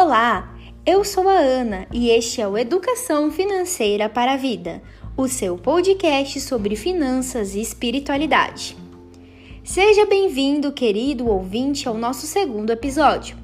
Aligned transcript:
Olá, 0.00 0.54
eu 0.86 1.02
sou 1.02 1.28
a 1.28 1.32
Ana 1.32 1.88
e 1.92 2.10
este 2.10 2.40
é 2.40 2.46
o 2.46 2.56
Educação 2.56 3.32
Financeira 3.32 4.08
para 4.08 4.34
a 4.34 4.36
Vida, 4.36 4.80
o 5.16 5.26
seu 5.26 5.58
podcast 5.58 6.40
sobre 6.40 6.76
finanças 6.76 7.56
e 7.56 7.60
espiritualidade. 7.60 8.76
Seja 9.64 10.06
bem-vindo, 10.06 10.70
querido 10.70 11.26
ouvinte, 11.26 11.88
ao 11.88 11.94
nosso 11.94 12.28
segundo 12.28 12.70
episódio. 12.70 13.36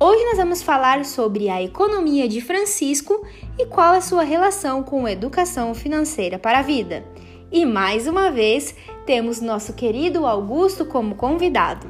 Hoje 0.00 0.24
nós 0.24 0.38
vamos 0.38 0.62
falar 0.62 1.04
sobre 1.04 1.50
a 1.50 1.62
economia 1.62 2.26
de 2.26 2.40
Francisco 2.40 3.26
e 3.58 3.66
qual 3.66 3.94
é 3.94 4.00
sua 4.00 4.22
relação 4.22 4.82
com 4.82 5.04
a 5.04 5.12
educação 5.12 5.74
financeira 5.74 6.38
para 6.38 6.60
a 6.60 6.62
vida. 6.62 7.04
E 7.52 7.66
mais 7.66 8.08
uma 8.08 8.30
vez, 8.30 8.74
temos 9.04 9.42
nosso 9.42 9.74
querido 9.74 10.24
Augusto 10.24 10.86
como 10.86 11.16
convidado. 11.16 11.86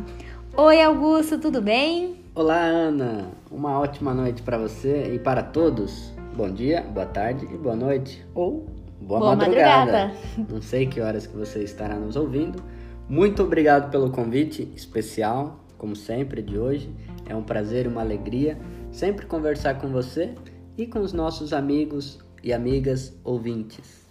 Oi, 0.56 0.82
Augusto, 0.82 1.38
tudo 1.38 1.62
bem? 1.62 2.21
Olá, 2.34 2.62
Ana. 2.62 3.30
Uma 3.50 3.78
ótima 3.78 4.14
noite 4.14 4.40
para 4.40 4.56
você 4.56 5.12
e 5.14 5.18
para 5.18 5.42
todos. 5.42 6.10
Bom 6.34 6.48
dia, 6.48 6.80
boa 6.80 7.04
tarde 7.04 7.44
e 7.44 7.58
boa 7.58 7.76
noite 7.76 8.24
ou 8.34 8.66
boa, 8.98 9.20
boa 9.20 9.36
madrugada. 9.36 9.92
madrugada. 9.92 10.48
Não 10.48 10.62
sei 10.62 10.86
que 10.86 10.98
horas 10.98 11.26
que 11.26 11.36
você 11.36 11.62
estará 11.62 11.94
nos 11.94 12.16
ouvindo. 12.16 12.64
Muito 13.06 13.42
obrigado 13.42 13.90
pelo 13.90 14.10
convite 14.10 14.72
especial, 14.74 15.60
como 15.76 15.94
sempre, 15.94 16.40
de 16.40 16.58
hoje. 16.58 16.90
É 17.28 17.36
um 17.36 17.42
prazer 17.42 17.84
e 17.84 17.88
uma 17.88 18.00
alegria 18.00 18.58
sempre 18.90 19.26
conversar 19.26 19.74
com 19.74 19.88
você 19.88 20.34
e 20.78 20.86
com 20.86 21.00
os 21.00 21.12
nossos 21.12 21.52
amigos 21.52 22.18
e 22.42 22.50
amigas 22.50 23.14
ouvintes. 23.22 24.06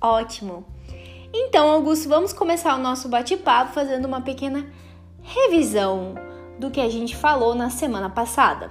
Ótimo! 0.00 0.64
Então, 1.32 1.68
Augusto, 1.68 2.08
vamos 2.08 2.32
começar 2.32 2.74
o 2.74 2.82
nosso 2.82 3.08
bate-papo 3.08 3.72
fazendo 3.74 4.06
uma 4.06 4.22
pequena 4.22 4.66
revisão 5.22 6.26
do 6.58 6.70
que 6.70 6.80
a 6.80 6.88
gente 6.88 7.16
falou 7.16 7.54
na 7.54 7.70
semana 7.70 8.10
passada. 8.10 8.70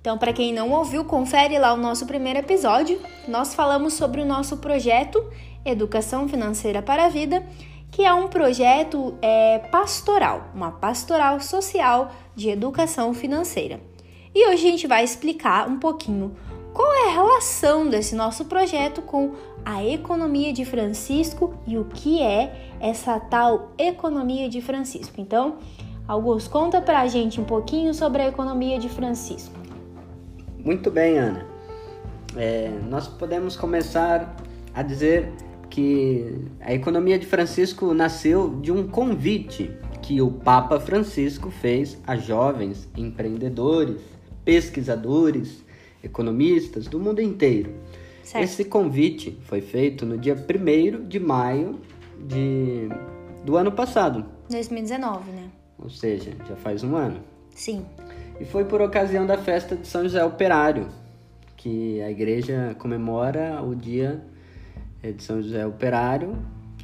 Então, 0.00 0.18
para 0.18 0.32
quem 0.32 0.52
não 0.52 0.70
ouviu, 0.72 1.04
confere 1.04 1.56
lá 1.58 1.72
o 1.72 1.76
nosso 1.76 2.06
primeiro 2.06 2.40
episódio. 2.40 3.00
Nós 3.28 3.54
falamos 3.54 3.94
sobre 3.94 4.20
o 4.20 4.26
nosso 4.26 4.56
projeto 4.56 5.24
Educação 5.64 6.28
Financeira 6.28 6.82
para 6.82 7.06
a 7.06 7.08
Vida, 7.08 7.46
que 7.90 8.04
é 8.04 8.12
um 8.12 8.26
projeto 8.26 9.14
é, 9.22 9.60
pastoral, 9.70 10.50
uma 10.54 10.72
pastoral 10.72 11.38
social 11.40 12.10
de 12.34 12.50
educação 12.50 13.14
financeira. 13.14 13.80
E 14.34 14.48
hoje 14.48 14.66
a 14.66 14.70
gente 14.70 14.86
vai 14.86 15.04
explicar 15.04 15.68
um 15.68 15.78
pouquinho 15.78 16.34
qual 16.72 16.92
é 16.92 17.08
a 17.08 17.12
relação 17.12 17.88
desse 17.88 18.14
nosso 18.14 18.46
projeto 18.46 19.02
com 19.02 19.34
a 19.64 19.84
economia 19.84 20.52
de 20.52 20.64
Francisco 20.64 21.54
e 21.66 21.78
o 21.78 21.84
que 21.84 22.20
é 22.22 22.72
essa 22.80 23.20
tal 23.20 23.72
economia 23.78 24.48
de 24.48 24.60
Francisco. 24.60 25.20
Então, 25.20 25.58
Augusto, 26.06 26.50
conta 26.50 26.80
pra 26.80 27.06
gente 27.06 27.40
um 27.40 27.44
pouquinho 27.44 27.94
sobre 27.94 28.22
a 28.22 28.28
economia 28.28 28.78
de 28.78 28.88
Francisco. 28.88 29.54
Muito 30.58 30.90
bem, 30.90 31.18
Ana. 31.18 31.46
É, 32.36 32.70
nós 32.88 33.06
podemos 33.06 33.56
começar 33.56 34.36
a 34.74 34.82
dizer 34.82 35.32
que 35.70 36.38
a 36.60 36.72
economia 36.74 37.18
de 37.18 37.26
Francisco 37.26 37.94
nasceu 37.94 38.60
de 38.60 38.70
um 38.70 38.86
convite 38.86 39.70
que 40.02 40.20
o 40.20 40.30
Papa 40.30 40.78
Francisco 40.80 41.50
fez 41.50 41.98
a 42.06 42.16
jovens 42.16 42.88
empreendedores, 42.96 44.00
pesquisadores, 44.44 45.64
economistas 46.02 46.86
do 46.86 46.98
mundo 46.98 47.20
inteiro. 47.20 47.72
Certo. 48.22 48.44
Esse 48.44 48.64
convite 48.64 49.38
foi 49.44 49.60
feito 49.60 50.04
no 50.04 50.18
dia 50.18 50.34
1 50.34 51.08
de 51.08 51.20
maio 51.20 51.80
de, 52.18 52.88
do 53.44 53.56
ano 53.56 53.72
passado. 53.72 54.24
2019, 54.50 55.30
né? 55.30 55.61
Ou 55.82 55.90
seja, 55.90 56.32
já 56.48 56.56
faz 56.56 56.82
um 56.84 56.96
ano. 56.96 57.20
Sim. 57.54 57.84
E 58.40 58.44
foi 58.44 58.64
por 58.64 58.80
ocasião 58.80 59.26
da 59.26 59.38
festa 59.38 59.76
de 59.76 59.86
São 59.86 60.02
José 60.02 60.24
Operário, 60.24 60.88
que 61.56 62.00
a 62.00 62.10
igreja 62.10 62.74
comemora 62.78 63.62
o 63.62 63.74
dia 63.74 64.22
eh, 65.02 65.12
de 65.12 65.22
São 65.22 65.42
José 65.42 65.66
Operário, 65.66 66.36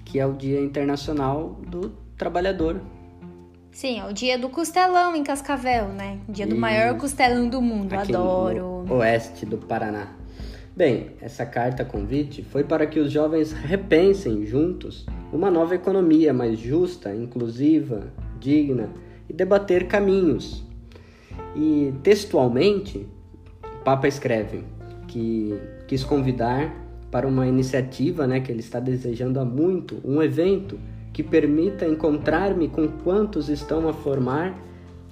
que 0.05 0.19
é 0.19 0.27
o 0.27 0.33
Dia 0.33 0.61
Internacional 0.61 1.61
do 1.67 1.91
Trabalhador. 2.17 2.81
Sim, 3.71 4.01
é 4.01 4.05
o 4.07 4.13
dia 4.13 4.39
do 4.39 4.49
costelão 4.49 5.15
em 5.15 5.23
Cascavel, 5.23 5.89
né? 5.89 6.19
Dia 6.29 6.47
do 6.47 6.55
e... 6.55 6.59
maior 6.59 6.97
costelão 6.97 7.49
do 7.49 7.61
mundo, 7.61 7.93
Aqui 7.93 8.15
adoro. 8.15 8.85
Oeste 8.91 9.45
do 9.45 9.59
Paraná. 9.59 10.15
Bem, 10.75 11.11
essa 11.21 11.45
carta 11.45 11.85
convite 11.85 12.43
foi 12.43 12.63
para 12.63 12.87
que 12.87 13.01
os 13.01 13.11
jovens 13.11 13.53
repensem 13.53 14.47
juntos 14.47 15.05
uma 15.33 15.51
nova 15.51 15.75
economia 15.75 16.33
mais 16.33 16.59
justa, 16.59 17.15
inclusiva, 17.15 18.13
digna 18.39 18.91
e 19.29 19.33
debater 19.33 19.87
caminhos. 19.87 20.65
E 21.55 21.93
textualmente, 22.03 23.07
o 23.65 23.85
Papa 23.85 24.09
escreve 24.09 24.65
que 25.07 25.59
quis 25.87 26.05
convidar 26.05 26.87
para 27.11 27.27
uma 27.27 27.47
iniciativa 27.47 28.27
né, 28.27 28.41
que 28.41 28.53
ele 28.53 28.61
está 28.61 28.79
desejando 28.79 29.41
há 29.41 29.45
muito, 29.45 30.01
um 30.05 30.23
evento 30.23 30.79
que 31.13 31.23
permita 31.23 31.87
encontrar-me 31.87 32.69
com 32.69 32.87
quantos 32.87 33.49
estão 33.49 33.89
a 33.89 33.93
formar, 33.93 34.57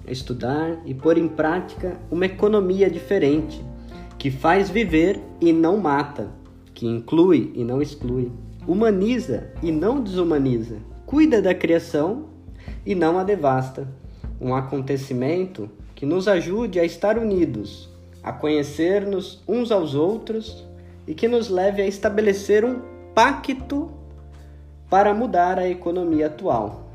a 0.06 0.12
estudar 0.12 0.78
e 0.84 0.94
pôr 0.94 1.18
em 1.18 1.26
prática 1.26 1.98
uma 2.10 2.26
economia 2.26 2.88
diferente, 2.88 3.64
que 4.18 4.30
faz 4.30 4.70
viver 4.70 5.20
e 5.40 5.52
não 5.52 5.78
mata, 5.78 6.30
que 6.74 6.86
inclui 6.86 7.50
e 7.54 7.64
não 7.64 7.80
exclui, 7.80 8.30
humaniza 8.66 9.50
e 9.62 9.72
não 9.72 10.00
desumaniza, 10.00 10.76
cuida 11.06 11.40
da 11.40 11.54
criação 11.54 12.35
e 12.86 12.94
não 12.94 13.18
a 13.18 13.24
devasta. 13.24 13.86
Um 14.40 14.54
acontecimento 14.54 15.68
que 15.94 16.06
nos 16.06 16.28
ajude 16.28 16.78
a 16.78 16.84
estar 16.84 17.18
unidos, 17.18 17.88
a 18.22 18.32
conhecer-nos 18.32 19.42
uns 19.48 19.72
aos 19.72 19.94
outros 19.94 20.64
e 21.06 21.14
que 21.14 21.26
nos 21.26 21.48
leve 21.48 21.82
a 21.82 21.86
estabelecer 21.86 22.64
um 22.64 22.80
pacto 23.14 23.90
para 24.88 25.12
mudar 25.12 25.58
a 25.58 25.68
economia 25.68 26.26
atual 26.26 26.86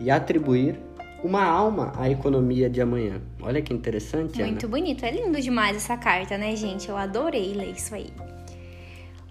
e 0.00 0.10
atribuir 0.10 0.80
uma 1.22 1.44
alma 1.44 1.92
à 1.96 2.08
economia 2.08 2.70
de 2.70 2.80
amanhã. 2.80 3.20
Olha 3.42 3.60
que 3.60 3.74
interessante, 3.74 4.40
Muito 4.40 4.66
Ana. 4.66 4.70
bonito. 4.76 5.04
É 5.04 5.10
lindo 5.10 5.40
demais 5.40 5.76
essa 5.76 5.96
carta, 5.96 6.38
né, 6.38 6.54
gente? 6.54 6.88
Eu 6.88 6.96
adorei 6.96 7.52
ler 7.54 7.72
isso 7.72 7.94
aí. 7.94 8.10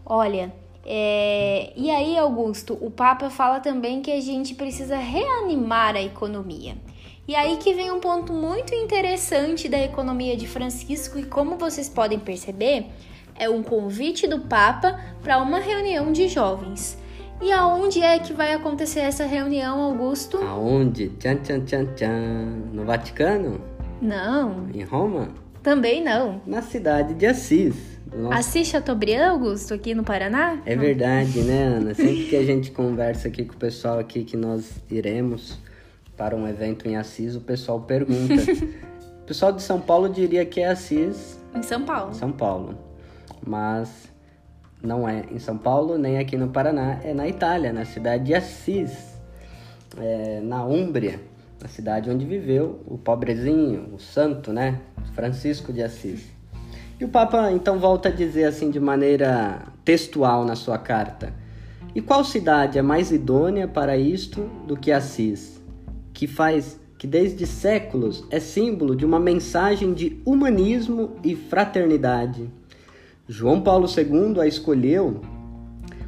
Olha, 0.06 0.54
é, 0.90 1.74
e 1.76 1.92
aí, 1.92 2.18
Augusto, 2.18 2.78
o 2.80 2.90
Papa 2.90 3.30
fala 3.30 3.60
também 3.60 4.02
que 4.02 4.10
a 4.10 4.22
gente 4.22 4.56
precisa 4.56 4.96
reanimar 4.98 5.98
a 5.98 6.02
economia. 6.02 6.76
E 7.28 7.36
aí 7.36 7.58
que 7.58 7.74
vem 7.74 7.92
um 7.92 8.00
ponto 8.00 8.32
muito 8.32 8.74
interessante 8.74 9.68
da 9.68 9.78
economia 9.78 10.38
de 10.38 10.48
Francisco, 10.48 11.20
e 11.20 11.24
como 11.24 11.58
vocês 11.58 11.90
podem 11.90 12.18
perceber, 12.18 12.86
é 13.36 13.50
um 13.50 13.62
convite 13.62 14.28
do 14.28 14.40
Papa 14.40 14.98
para 15.22 15.38
uma 15.40 15.60
reunião 15.60 16.14
de 16.14 16.30
jovens. 16.30 16.98
E 17.42 17.52
aonde 17.52 18.02
é 18.02 18.18
que 18.18 18.32
vai 18.32 18.54
acontecer 18.54 19.02
essa 19.02 19.26
reunião, 19.26 19.82
Augusto? 19.82 20.38
Aonde? 20.38 21.10
Tchan, 21.10 21.36
tchan, 21.44 21.66
tchan, 21.66 21.86
tchan. 21.96 22.46
No 22.72 22.86
Vaticano? 22.86 23.60
Não. 24.02 24.70
Em 24.74 24.84
Roma? 24.84 25.28
Também 25.62 26.02
não. 26.02 26.42
Na 26.48 26.62
cidade 26.62 27.14
de 27.14 27.28
Assis. 27.28 27.97
Nossa. 28.16 28.40
Assis 28.40 28.68
Chateaubriand, 28.68 29.32
Augusto, 29.32 29.74
aqui 29.74 29.94
no 29.94 30.04
Paraná? 30.04 30.62
É 30.66 30.76
verdade, 30.76 31.42
né, 31.42 31.64
Ana? 31.64 31.94
Sempre 31.96 32.24
que 32.26 32.36
a 32.36 32.44
gente 32.44 32.72
conversa 32.72 33.28
aqui 33.28 33.46
com 33.46 33.54
o 33.54 33.58
pessoal 33.58 34.00
aqui 34.00 34.24
que 34.24 34.38
nós 34.38 34.82
iremos 34.90 35.58
para 36.16 36.36
um 36.36 36.48
evento 36.48 36.88
em 36.88 36.96
Assis, 36.96 37.36
o 37.36 37.42
pessoal 37.42 37.82
pergunta. 37.82 38.34
o 39.22 39.26
pessoal 39.26 39.52
de 39.52 39.62
São 39.62 39.80
Paulo 39.80 40.10
diria 40.10 40.46
que 40.46 40.62
é 40.62 40.68
Assis. 40.68 41.40
Em 41.54 41.62
São 41.62 41.84
Paulo. 41.84 42.14
São 42.14 42.32
Paulo. 42.32 42.78
Mas 43.46 44.10
não 44.82 45.08
é 45.08 45.26
em 45.32 45.40
São 45.40 45.58
Paulo, 45.58 45.98
nem 45.98 46.18
aqui 46.18 46.38
no 46.38 46.50
Paraná, 46.50 47.00
é 47.04 47.14
na 47.14 47.28
Itália, 47.28 47.74
na 47.74 47.86
cidade 47.86 48.26
de 48.26 48.34
Assis, 48.34 49.16
é, 49.98 50.40
na 50.42 50.64
Úmbria, 50.64 51.20
na 51.62 51.68
cidade 51.68 52.10
onde 52.10 52.26
viveu 52.26 52.82
o 52.86 52.98
pobrezinho, 52.98 53.94
o 53.94 54.00
santo, 54.00 54.54
né? 54.54 54.80
Francisco 55.14 55.74
de 55.74 55.82
Assis. 55.82 56.37
E 57.00 57.06
o 57.06 57.08
Papa 57.08 57.52
então 57.52 57.78
volta 57.78 58.10
a 58.10 58.12
dizer 58.12 58.46
assim 58.46 58.72
de 58.72 58.80
maneira 58.80 59.68
textual 59.86 60.44
na 60.44 60.56
sua 60.56 60.80
carta: 60.80 61.32
E 61.94 62.02
qual 62.02 62.24
cidade 62.24 62.80
é 62.80 62.82
mais 62.82 63.12
idônea 63.12 63.68
para 63.68 63.96
isto 63.96 64.50
do 64.66 64.76
que 64.76 64.92
Assis, 64.92 65.62
que 66.12 66.26
faz 66.26 66.80
que 66.98 67.06
desde 67.06 67.46
séculos 67.46 68.26
é 68.32 68.40
símbolo 68.40 68.96
de 68.96 69.06
uma 69.06 69.20
mensagem 69.20 69.94
de 69.94 70.20
humanismo 70.26 71.12
e 71.24 71.36
fraternidade? 71.36 72.50
João 73.28 73.62
Paulo 73.62 73.88
II 73.88 74.42
a 74.42 74.48
escolheu 74.48 75.22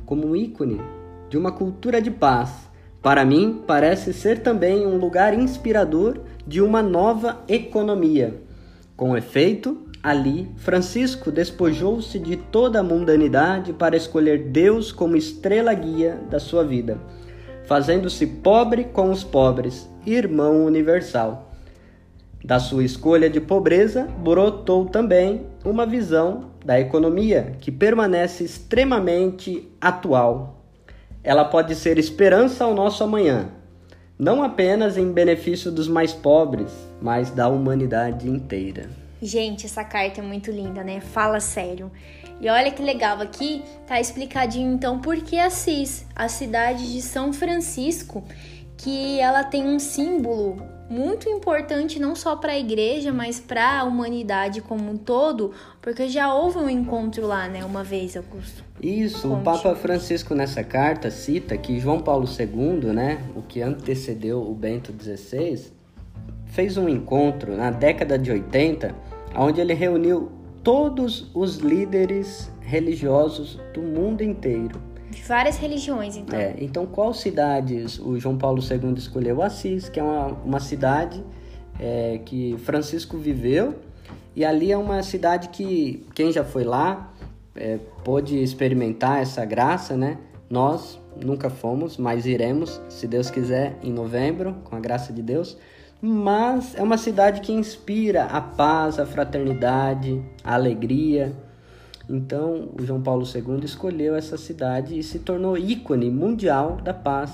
como 0.07 0.35
ícone 0.35 0.81
de 1.29 1.37
uma 1.37 1.51
cultura 1.51 2.01
de 2.01 2.09
paz. 2.09 2.67
Para 2.99 3.23
mim, 3.23 3.61
parece 3.67 4.11
ser 4.11 4.41
também 4.41 4.87
um 4.87 4.97
lugar 4.97 5.37
inspirador 5.37 6.21
de 6.47 6.61
uma 6.61 6.81
nova 6.81 7.43
economia. 7.47 8.41
Com 8.97 9.15
efeito, 9.15 9.88
Ali, 10.01 10.49
Francisco 10.55 11.29
despojou-se 11.29 12.17
de 12.17 12.37
toda 12.37 12.79
a 12.79 12.83
mundanidade 12.83 13.73
para 13.73 13.97
escolher 13.97 14.49
Deus 14.49 14.93
como 14.93 15.17
estrela 15.17 15.73
guia 15.73 16.17
da 16.29 16.39
sua 16.39 16.63
vida, 16.63 16.97
fazendo-se 17.65 18.25
pobre 18.25 18.85
com 18.85 19.11
os 19.11 19.25
pobres, 19.25 19.89
irmão 20.05 20.63
universal. 20.65 21.51
Da 22.41 22.59
sua 22.59 22.85
escolha 22.85 23.29
de 23.29 23.41
pobreza 23.41 24.07
brotou 24.23 24.85
também 24.85 25.45
uma 25.65 25.85
visão 25.85 26.51
da 26.63 26.79
economia 26.79 27.57
que 27.59 27.69
permanece 27.69 28.45
extremamente 28.45 29.67
atual. 29.81 30.63
Ela 31.21 31.43
pode 31.43 31.75
ser 31.75 31.97
esperança 31.97 32.63
ao 32.63 32.73
nosso 32.73 33.03
amanhã, 33.03 33.49
não 34.17 34.41
apenas 34.41 34.97
em 34.97 35.11
benefício 35.11 35.69
dos 35.69 35.89
mais 35.89 36.13
pobres, 36.13 36.71
mas 37.01 37.31
da 37.31 37.49
humanidade 37.49 38.29
inteira. 38.29 39.08
Gente, 39.21 39.65
essa 39.65 39.83
carta 39.83 40.21
é 40.21 40.23
muito 40.23 40.49
linda, 40.49 40.83
né? 40.83 41.01
Fala 41.01 41.39
sério. 41.39 41.91
E 42.39 42.49
olha 42.49 42.71
que 42.71 42.81
legal 42.81 43.19
aqui, 43.19 43.63
tá 43.85 43.99
explicadinho 43.99 44.73
então 44.73 44.99
por 44.99 45.17
que 45.17 45.37
Assis, 45.37 46.05
a 46.15 46.29
cidade 46.29 46.93
de 46.93 47.01
São 47.01 47.33
Francisco, 47.33 48.23
que 48.77 49.19
ela 49.19 49.43
tem 49.43 49.65
um 49.65 49.77
símbolo 49.77 50.57
muito 50.89 51.29
importante 51.29 51.99
não 51.99 52.15
só 52.15 52.35
para 52.35 52.53
a 52.53 52.57
igreja, 52.57 53.13
mas 53.13 53.39
para 53.39 53.79
a 53.79 53.83
humanidade 53.83 54.61
como 54.61 54.89
um 54.89 54.97
todo, 54.97 55.51
porque 55.81 56.07
já 56.07 56.33
houve 56.33 56.57
um 56.57 56.69
encontro 56.69 57.27
lá, 57.27 57.47
né, 57.47 57.63
uma 57.63 57.83
vez, 57.83 58.17
Augusto. 58.17 58.63
Isso, 58.81 59.27
Conte. 59.27 59.41
o 59.41 59.43
Papa 59.43 59.75
Francisco 59.75 60.33
nessa 60.33 60.63
carta 60.63 61.11
cita 61.11 61.57
que 61.57 61.79
João 61.79 61.99
Paulo 61.99 62.25
II, 62.25 62.91
né, 62.93 63.21
o 63.35 63.41
que 63.41 63.61
antecedeu 63.61 64.41
o 64.41 64.55
Bento 64.55 64.91
XVI, 64.91 65.71
fez 66.45 66.77
um 66.77 66.89
encontro 66.89 67.55
na 67.55 67.69
década 67.69 68.17
de 68.17 68.31
80, 68.31 68.95
onde 69.35 69.61
ele 69.61 69.73
reuniu 69.73 70.31
todos 70.63 71.29
os 71.33 71.57
líderes 71.57 72.51
religiosos 72.61 73.59
do 73.73 73.81
mundo 73.81 74.21
inteiro. 74.21 74.81
De 75.09 75.21
várias 75.23 75.57
religiões, 75.57 76.15
então. 76.15 76.37
É, 76.37 76.55
então, 76.59 76.85
qual 76.85 77.13
cidades 77.13 77.97
o 77.97 78.19
João 78.19 78.37
Paulo 78.37 78.61
II 78.61 78.93
escolheu? 78.95 79.41
Assis, 79.41 79.89
que 79.89 79.99
é 79.99 80.03
uma, 80.03 80.27
uma 80.45 80.59
cidade 80.59 81.23
é, 81.79 82.19
que 82.23 82.55
Francisco 82.59 83.17
viveu, 83.17 83.75
e 84.35 84.45
ali 84.45 84.71
é 84.71 84.77
uma 84.77 85.01
cidade 85.01 85.49
que 85.49 86.05
quem 86.13 86.31
já 86.31 86.43
foi 86.43 86.63
lá 86.63 87.11
é, 87.55 87.79
pôde 88.03 88.41
experimentar 88.41 89.21
essa 89.21 89.43
graça, 89.43 89.97
né? 89.97 90.17
Nós 90.49 90.99
nunca 91.19 91.49
fomos, 91.49 91.97
mas 91.97 92.25
iremos, 92.25 92.79
se 92.89 93.07
Deus 93.07 93.29
quiser, 93.29 93.77
em 93.83 93.91
novembro, 93.91 94.55
com 94.63 94.75
a 94.75 94.79
graça 94.79 95.11
de 95.11 95.21
Deus 95.21 95.57
mas 96.01 96.75
é 96.75 96.81
uma 96.81 96.97
cidade 96.97 97.41
que 97.41 97.51
inspira 97.51 98.25
a 98.25 98.39
paz, 98.39 98.99
a 98.99 99.05
fraternidade, 99.05 100.23
a 100.43 100.53
alegria. 100.53 101.33
Então, 102.09 102.69
o 102.79 102.83
João 102.83 103.01
Paulo 103.01 103.25
II 103.25 103.63
escolheu 103.63 104.15
essa 104.15 104.37
cidade 104.37 104.97
e 104.97 105.03
se 105.03 105.19
tornou 105.19 105.57
ícone 105.57 106.09
mundial 106.09 106.77
da 106.77 106.93
paz, 106.93 107.31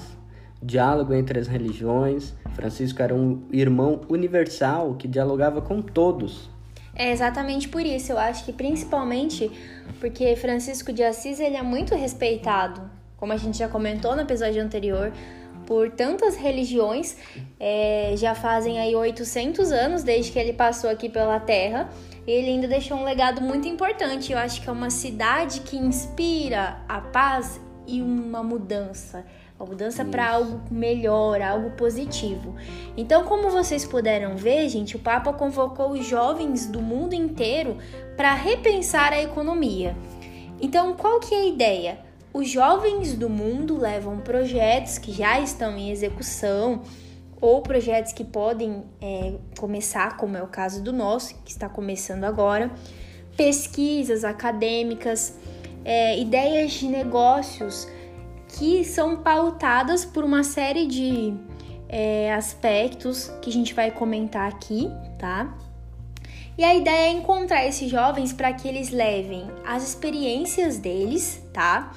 diálogo 0.62 1.14
entre 1.14 1.40
as 1.40 1.48
religiões. 1.48 2.34
Francisco 2.54 3.02
era 3.02 3.14
um 3.14 3.44
irmão 3.52 4.02
universal 4.10 4.96
que 4.96 5.08
dialogava 5.08 5.62
com 5.62 5.82
todos. 5.82 6.50
É 6.96 7.12
exatamente 7.12 7.68
por 7.68 7.82
isso, 7.82 8.14
eu 8.14 8.18
acho 8.18 8.46
que 8.46 8.54
principalmente 8.54 9.52
porque 10.00 10.36
Francisco 10.38 10.94
de 10.94 11.04
Assis 11.04 11.42
ele 11.42 11.58
é 11.58 11.62
muito 11.62 11.94
respeitado, 11.94 12.82
como 13.18 13.34
a 13.34 13.38
gente 13.38 13.58
já 13.58 13.68
comentou 13.68 14.16
no 14.16 14.22
episódio 14.22 14.64
anterior, 14.64 15.12
por 15.66 15.92
tantas 15.92 16.36
religiões, 16.36 17.18
é, 17.60 18.14
já 18.16 18.36
fazem 18.36 18.80
aí 18.80 18.96
800 18.96 19.72
anos 19.72 20.04
desde 20.04 20.32
que 20.32 20.40
ele 20.40 20.54
passou 20.54 20.90
aqui 20.90 21.10
pela 21.10 21.40
Terra. 21.40 21.90
E 22.28 22.32
ele 22.32 22.50
ainda 22.50 22.68
deixou 22.68 22.98
um 22.98 23.04
legado 23.04 23.42
muito 23.42 23.68
importante. 23.68 24.32
Eu 24.32 24.38
acho 24.38 24.62
que 24.62 24.70
é 24.70 24.72
uma 24.72 24.90
cidade 24.90 25.62
que 25.62 25.78
inspira 25.78 26.78
a 26.88 27.00
paz 27.00 27.60
e 27.88 28.02
uma 28.02 28.42
mudança. 28.42 29.26
Uma 29.60 29.70
mudança 29.70 30.04
para 30.04 30.32
algo 30.32 30.62
melhor, 30.70 31.42
algo 31.42 31.72
positivo. 31.72 32.56
Então, 32.98 33.24
como 33.24 33.50
vocês 33.50 33.86
puderam 33.86 34.36
ver, 34.36 34.68
gente, 34.68 34.98
o 34.98 35.00
Papa 35.00 35.32
convocou 35.32 35.92
os 35.92 36.06
jovens 36.06 36.66
do 36.66 36.82
mundo 36.82 37.14
inteiro 37.14 37.78
para 38.18 38.34
repensar 38.34 39.14
a 39.14 39.22
economia. 39.22 39.96
Então, 40.60 40.94
qual 40.94 41.20
que 41.20 41.34
é 41.34 41.40
a 41.40 41.46
ideia? 41.46 42.00
Os 42.36 42.50
jovens 42.50 43.14
do 43.14 43.30
mundo 43.30 43.78
levam 43.78 44.20
projetos 44.20 44.98
que 44.98 45.14
já 45.14 45.40
estão 45.40 45.78
em 45.78 45.90
execução 45.90 46.82
ou 47.40 47.62
projetos 47.62 48.12
que 48.12 48.26
podem 48.26 48.84
é, 49.00 49.36
começar, 49.58 50.18
como 50.18 50.36
é 50.36 50.44
o 50.44 50.48
caso 50.48 50.84
do 50.84 50.92
nosso, 50.92 51.34
que 51.46 51.52
está 51.52 51.70
começando 51.70 52.26
agora, 52.26 52.70
pesquisas 53.38 54.26
acadêmicas, 54.26 55.34
é, 55.86 56.20
ideias 56.20 56.74
de 56.74 56.90
negócios 56.90 57.88
que 58.50 58.84
são 58.84 59.16
pautadas 59.16 60.04
por 60.04 60.26
uma 60.26 60.44
série 60.44 60.88
de 60.88 61.34
é, 61.88 62.34
aspectos 62.34 63.32
que 63.42 63.50
a 63.50 63.54
gente 63.54 63.74
vai 63.74 63.92
comentar 63.92 64.52
aqui, 64.52 64.92
tá? 65.18 65.56
E 66.58 66.66
a 66.66 66.76
ideia 66.76 67.08
é 67.08 67.12
encontrar 67.12 67.66
esses 67.66 67.90
jovens 67.90 68.34
para 68.34 68.52
que 68.52 68.68
eles 68.68 68.90
levem 68.90 69.50
as 69.66 69.88
experiências 69.88 70.78
deles, 70.78 71.42
tá? 71.54 71.94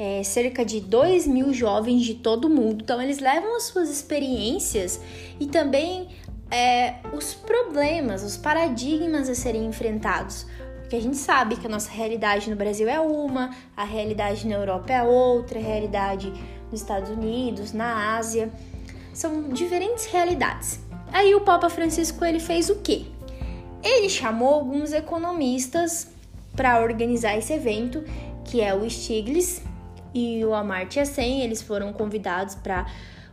É, 0.00 0.22
cerca 0.22 0.64
de 0.64 0.80
2 0.80 1.26
mil 1.26 1.52
jovens 1.52 2.00
de 2.00 2.14
todo 2.14 2.46
o 2.46 2.48
mundo. 2.48 2.80
Então, 2.82 3.02
eles 3.02 3.18
levam 3.18 3.54
as 3.54 3.64
suas 3.64 3.90
experiências 3.90 4.98
e 5.38 5.46
também 5.46 6.08
é, 6.50 6.94
os 7.12 7.34
problemas, 7.34 8.22
os 8.24 8.34
paradigmas 8.34 9.28
a 9.28 9.34
serem 9.34 9.66
enfrentados. 9.66 10.46
Porque 10.80 10.96
a 10.96 11.02
gente 11.02 11.18
sabe 11.18 11.56
que 11.56 11.66
a 11.66 11.68
nossa 11.68 11.90
realidade 11.90 12.48
no 12.48 12.56
Brasil 12.56 12.88
é 12.88 12.98
uma, 12.98 13.50
a 13.76 13.84
realidade 13.84 14.48
na 14.48 14.54
Europa 14.54 14.90
é 14.90 15.02
outra, 15.02 15.58
a 15.58 15.62
realidade 15.62 16.32
nos 16.72 16.80
Estados 16.80 17.10
Unidos, 17.10 17.74
na 17.74 18.16
Ásia. 18.16 18.50
São 19.12 19.50
diferentes 19.50 20.06
realidades. 20.06 20.80
Aí 21.12 21.34
o 21.34 21.42
Papa 21.42 21.68
Francisco 21.68 22.24
ele 22.24 22.40
fez 22.40 22.70
o 22.70 22.76
quê? 22.76 23.04
Ele 23.82 24.08
chamou 24.08 24.54
alguns 24.54 24.94
economistas 24.94 26.08
para 26.56 26.80
organizar 26.80 27.36
esse 27.36 27.52
evento, 27.52 28.02
que 28.44 28.62
é 28.62 28.74
o 28.74 28.88
Stiglitz, 28.88 29.62
e 30.14 30.44
o 30.44 30.54
Amartya 30.54 31.04
Sen, 31.04 31.42
eles 31.42 31.62
foram 31.62 31.92
convidados 31.92 32.54
para 32.54 32.86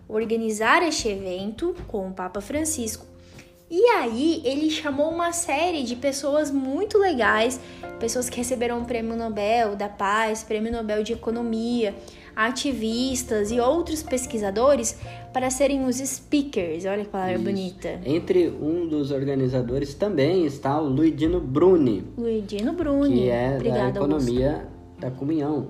organizar 0.08 0.82
este 0.84 1.10
evento 1.10 1.76
com 1.88 2.08
o 2.08 2.14
Papa 2.14 2.42
Francisco. 2.42 3.06
E 3.70 3.82
aí 3.90 4.42
ele 4.46 4.70
chamou 4.70 5.10
uma 5.10 5.34
série 5.34 5.84
de 5.84 5.96
pessoas 5.98 6.50
muito 6.50 6.98
legais, 6.98 7.60
pessoas 8.00 8.30
que 8.30 8.38
receberam 8.38 8.82
o 8.82 8.86
Prêmio 8.86 9.18
Nobel 9.18 9.76
da 9.76 9.90
Paz, 9.90 10.42
Prêmio 10.42 10.72
Nobel 10.72 11.04
de 11.04 11.12
Economia, 11.12 11.94
ativistas 12.34 13.52
e 13.52 13.60
outros 13.60 14.02
pesquisadores 14.02 14.98
para 15.34 15.50
serem 15.50 15.86
os 15.86 15.98
speakers. 15.98 16.86
Olha 16.86 17.04
que 17.04 17.10
palavra 17.10 17.34
Isso. 17.34 17.44
bonita. 17.44 18.00
Entre 18.06 18.48
um 18.48 18.88
dos 18.88 19.12
organizadores 19.12 19.94
também 19.94 20.46
está 20.46 20.80
o 20.80 20.88
Luigino 20.88 21.42
Bruni. 21.42 22.06
Luigino 22.18 22.72
Bruni. 22.72 23.16
Que 23.16 23.30
é 23.30 23.56
Obrigada, 23.56 23.92
da 23.92 24.00
economia 24.00 24.52
Augusto. 24.52 24.72
da 25.00 25.12
comunhão. 25.12 25.68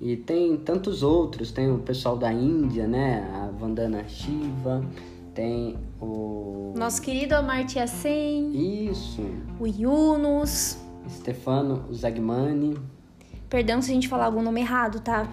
E 0.00 0.16
tem 0.16 0.56
tantos 0.56 1.02
outros, 1.02 1.50
tem 1.50 1.70
o 1.70 1.78
pessoal 1.78 2.16
da 2.16 2.32
Índia, 2.32 2.86
né? 2.86 3.28
A 3.34 3.50
Vandana 3.50 4.04
Shiva, 4.06 4.84
tem 5.34 5.76
o. 6.00 6.74
Nosso 6.76 7.00
querido 7.00 7.34
Amartya 7.34 7.86
Sen. 7.86 8.88
Isso. 8.88 9.22
O 9.58 9.66
Yunus. 9.66 10.78
Stefano 11.08 11.84
Zagmani. 11.94 12.76
Perdão 13.48 13.80
se 13.80 13.90
a 13.90 13.94
gente 13.94 14.08
falar 14.08 14.26
algum 14.26 14.42
nome 14.42 14.60
errado, 14.60 15.00
tá? 15.00 15.26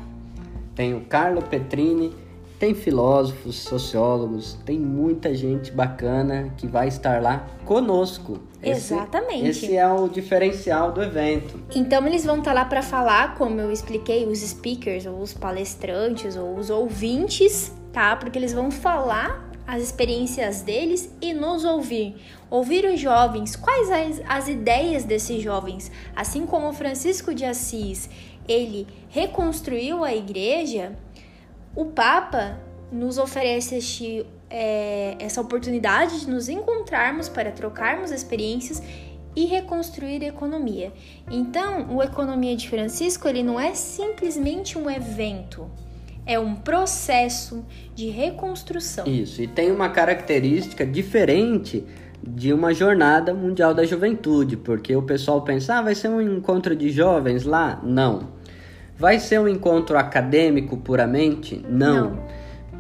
Tem 0.76 0.94
o 0.94 1.02
Carlo 1.06 1.42
Petrini 1.42 2.14
tem 2.64 2.74
filósofos, 2.74 3.58
sociólogos, 3.58 4.58
tem 4.66 4.80
muita 4.80 5.36
gente 5.36 5.70
bacana 5.70 6.54
que 6.56 6.66
vai 6.66 6.88
estar 6.88 7.22
lá 7.22 7.46
conosco. 7.66 8.40
Esse, 8.62 8.94
Exatamente. 8.94 9.50
Esse 9.50 9.76
é 9.76 9.86
o 9.86 10.08
diferencial 10.08 10.94
do 10.94 11.04
evento. 11.04 11.60
Então 11.76 12.08
eles 12.08 12.24
vão 12.24 12.38
estar 12.38 12.54
lá 12.54 12.64
para 12.64 12.82
falar, 12.82 13.36
como 13.36 13.60
eu 13.60 13.70
expliquei, 13.70 14.26
os 14.26 14.40
speakers, 14.40 15.06
ou 15.06 15.20
os 15.20 15.34
palestrantes, 15.34 16.38
ou 16.38 16.56
os 16.56 16.70
ouvintes, 16.70 17.74
tá? 17.92 18.16
Porque 18.16 18.40
eles 18.40 18.54
vão 18.54 18.72
falar 18.72 19.52
as 19.68 19.84
experiências 19.84 20.62
deles 20.62 21.14
e 21.22 21.34
nos 21.34 21.66
ouvir. 21.66 22.16
Ouvir 22.50 22.86
os 22.86 22.98
jovens, 22.98 23.58
quais 23.58 23.92
as, 23.92 24.22
as 24.26 24.48
ideias 24.48 25.04
desses 25.04 25.44
jovens. 25.44 25.92
Assim 26.16 26.46
como 26.46 26.72
Francisco 26.72 27.36
de 27.36 27.44
Assis, 27.44 28.10
ele 28.48 28.88
reconstruiu 29.10 30.02
a 30.02 30.16
igreja, 30.16 30.94
o 31.76 31.86
Papa 31.86 32.60
nos 32.92 33.18
oferece 33.18 33.76
este, 33.76 34.26
é, 34.50 35.16
essa 35.20 35.42
oportunidade 35.42 36.22
de 36.22 36.30
nos 36.30 36.48
encontrarmos 36.48 37.28
para 37.28 37.52
trocarmos 37.52 38.12
experiências 38.12 38.82
e 39.36 39.46
reconstruir 39.46 40.24
a 40.24 40.28
economia. 40.28 40.92
Então, 41.30 41.96
o 41.96 42.04
Economia 42.04 42.56
de 42.56 42.70
Francisco 42.70 43.28
ele 43.28 43.42
não 43.42 43.60
é 43.60 43.74
simplesmente 43.74 44.78
um 44.78 44.88
evento, 44.90 45.68
é 46.24 46.38
um 46.38 46.56
processo 46.56 47.66
de 47.96 48.10
reconstrução. 48.10 49.08
Isso, 49.08 49.42
e 49.42 49.48
tem 49.48 49.72
uma 49.72 49.90
característica 49.90 50.86
diferente 50.86 51.84
de 52.26 52.54
uma 52.54 52.74
jornada 52.74 53.34
mundial 53.34 53.74
da 53.74 53.84
juventude, 53.84 54.56
porque 54.56 54.96
o 54.96 55.02
pessoal 55.02 55.42
pensa, 55.42 55.80
ah, 55.80 55.82
vai 55.82 55.96
ser 55.96 56.10
um 56.10 56.22
encontro 56.22 56.76
de 56.76 56.90
jovens 56.90 57.44
lá? 57.44 57.82
Não. 57.84 58.43
Vai 58.98 59.20
ser 59.20 59.40
um 59.40 59.48
encontro 59.48 59.98
acadêmico 59.98 60.78
puramente? 60.78 61.64
Não. 61.68 62.12
Não. 62.12 62.20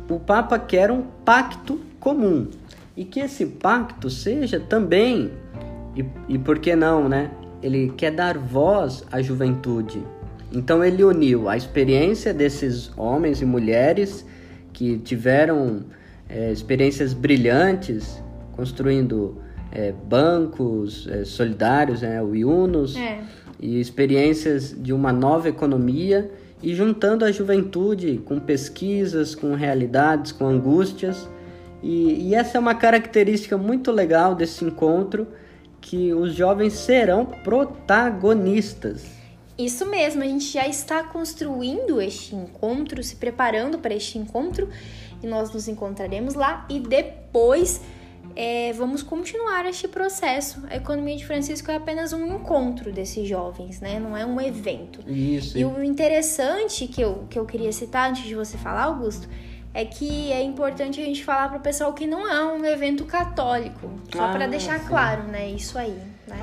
O 0.09 0.19
Papa 0.19 0.59
quer 0.59 0.91
um 0.91 1.01
pacto 1.25 1.79
comum. 1.99 2.47
e 2.95 3.03
que 3.03 3.19
esse 3.19 3.45
pacto 3.45 4.09
seja 4.09 4.59
também, 4.59 5.31
e, 5.95 6.05
e 6.29 6.37
por 6.37 6.59
que 6.59 6.75
não, 6.75 7.09
né? 7.09 7.31
Ele 7.61 7.91
quer 7.97 8.11
dar 8.11 8.37
voz 8.37 9.03
à 9.11 9.21
juventude. 9.21 10.03
Então 10.51 10.83
ele 10.83 11.03
uniu 11.03 11.49
a 11.49 11.57
experiência 11.57 12.33
desses 12.33 12.91
homens 12.95 13.41
e 13.41 13.45
mulheres 13.45 14.23
que 14.71 14.97
tiveram 14.99 15.83
é, 16.29 16.51
experiências 16.51 17.13
brilhantes 17.13 18.21
construindo 18.55 19.41
é, 19.71 19.91
bancos 19.91 21.07
é, 21.07 21.25
solidários, 21.25 22.03
né, 22.03 22.21
o 22.21 22.35
IUNOS, 22.35 22.95
É. 22.95 23.21
e 23.63 23.79
experiências 23.79 24.75
de 24.77 24.91
uma 24.91 25.13
nova 25.13 25.47
economia 25.47 26.29
e 26.61 26.75
juntando 26.75 27.23
a 27.23 27.31
juventude 27.31 28.21
com 28.25 28.37
pesquisas, 28.37 29.33
com 29.33 29.55
realidades, 29.55 30.33
com 30.33 30.45
angústias. 30.45 31.29
E, 31.81 32.27
e 32.27 32.35
essa 32.35 32.57
é 32.57 32.59
uma 32.59 32.75
característica 32.75 33.57
muito 33.57 33.89
legal 33.89 34.35
desse 34.35 34.65
encontro, 34.65 35.25
que 35.79 36.13
os 36.13 36.33
jovens 36.33 36.73
serão 36.73 37.25
protagonistas. 37.25 39.05
Isso 39.57 39.85
mesmo, 39.85 40.23
a 40.23 40.25
gente 40.25 40.45
já 40.45 40.67
está 40.67 41.01
construindo 41.03 42.01
este 42.01 42.35
encontro, 42.35 43.01
se 43.01 43.15
preparando 43.15 43.77
para 43.79 43.93
este 43.93 44.17
encontro 44.17 44.67
e 45.21 45.27
nós 45.27 45.53
nos 45.53 45.69
encontraremos 45.69 46.33
lá 46.33 46.65
e 46.69 46.81
depois 46.81 47.79
é, 48.35 48.73
vamos 48.73 49.03
continuar 49.03 49.65
este 49.65 49.87
processo. 49.87 50.63
A 50.69 50.75
economia 50.75 51.15
de 51.15 51.25
Francisco 51.25 51.69
é 51.69 51.75
apenas 51.75 52.13
um 52.13 52.25
encontro 52.35 52.91
desses 52.91 53.27
jovens, 53.27 53.79
né? 53.79 53.99
Não 53.99 54.15
é 54.17 54.25
um 54.25 54.39
evento. 54.41 54.99
Isso. 55.07 55.57
E 55.57 55.65
o 55.65 55.83
interessante 55.83 56.87
que 56.87 57.01
eu, 57.01 57.25
que 57.29 57.37
eu 57.37 57.45
queria 57.45 57.71
citar 57.71 58.09
antes 58.09 58.23
de 58.23 58.33
você 58.35 58.57
falar, 58.57 58.83
Augusto, 58.83 59.27
é 59.73 59.85
que 59.85 60.31
é 60.31 60.41
importante 60.41 61.01
a 61.01 61.03
gente 61.05 61.23
falar 61.23 61.49
para 61.49 61.57
o 61.57 61.61
pessoal 61.61 61.93
que 61.93 62.05
não 62.07 62.27
é 62.27 62.43
um 62.53 62.63
evento 62.65 63.05
católico. 63.05 63.89
Só 64.15 64.25
Ah, 64.25 64.31
para 64.31 64.47
deixar 64.47 64.79
sim. 64.79 64.87
claro, 64.87 65.23
né? 65.23 65.49
Isso 65.49 65.77
aí, 65.77 65.97
né? 66.27 66.39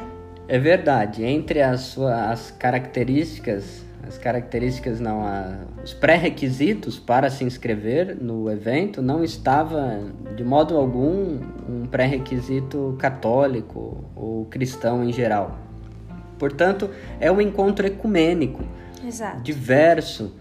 É 0.49 0.59
verdade. 0.59 1.25
Entre 1.25 1.63
as 1.63 1.81
suas 1.83 2.51
características, 2.53 3.85
as 4.11 4.19
características 4.19 4.99
não, 4.99 5.23
a- 5.25 5.57
os 5.85 5.95
pré-requisitos 5.95 6.99
para 6.99 7.31
se 7.31 7.45
inscrever 7.45 8.17
no 8.21 8.51
evento 8.51 9.01
não 9.01 9.23
estava 9.23 10.01
de 10.37 10.43
modo 10.43 10.77
algum 10.77 11.39
um 11.69 11.87
pré-requisito 11.89 12.97
católico 12.99 14.05
ou 14.17 14.47
cristão 14.47 15.05
em 15.05 15.13
geral. 15.13 15.57
Portanto, 16.41 16.91
é 17.21 17.31
um 17.31 17.41
encontro 17.41 17.87
ecumênico, 17.87 18.65
Exato. 19.07 19.43
diverso, 19.43 20.35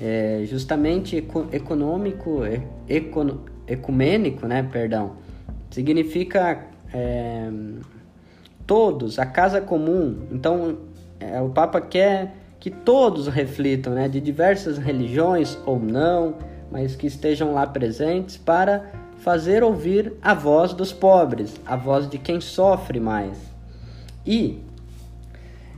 é, 0.00 0.42
justamente 0.46 1.18
eco- 1.18 1.46
econômico, 1.52 2.40
e- 2.46 2.62
econo- 2.96 3.44
ecumênico, 3.66 4.46
né? 4.46 4.66
Perdão, 4.72 5.16
significa 5.70 6.66
é, 6.92 7.48
todos, 8.66 9.18
a 9.18 9.26
casa 9.26 9.60
comum. 9.60 10.26
Então, 10.32 10.78
é, 11.20 11.40
o 11.40 11.50
Papa 11.50 11.80
quer 11.80 12.34
que 12.60 12.70
todos 12.70 13.26
reflitam, 13.26 13.94
né, 13.94 14.06
de 14.06 14.20
diversas 14.20 14.76
religiões 14.76 15.58
ou 15.64 15.80
não, 15.80 16.36
mas 16.70 16.94
que 16.94 17.06
estejam 17.06 17.54
lá 17.54 17.66
presentes 17.66 18.36
para 18.36 18.92
fazer 19.16 19.64
ouvir 19.64 20.12
a 20.22 20.34
voz 20.34 20.72
dos 20.72 20.92
pobres, 20.92 21.54
a 21.66 21.74
voz 21.74 22.08
de 22.08 22.18
quem 22.18 22.40
sofre 22.40 23.00
mais. 23.00 23.36
E 24.26 24.60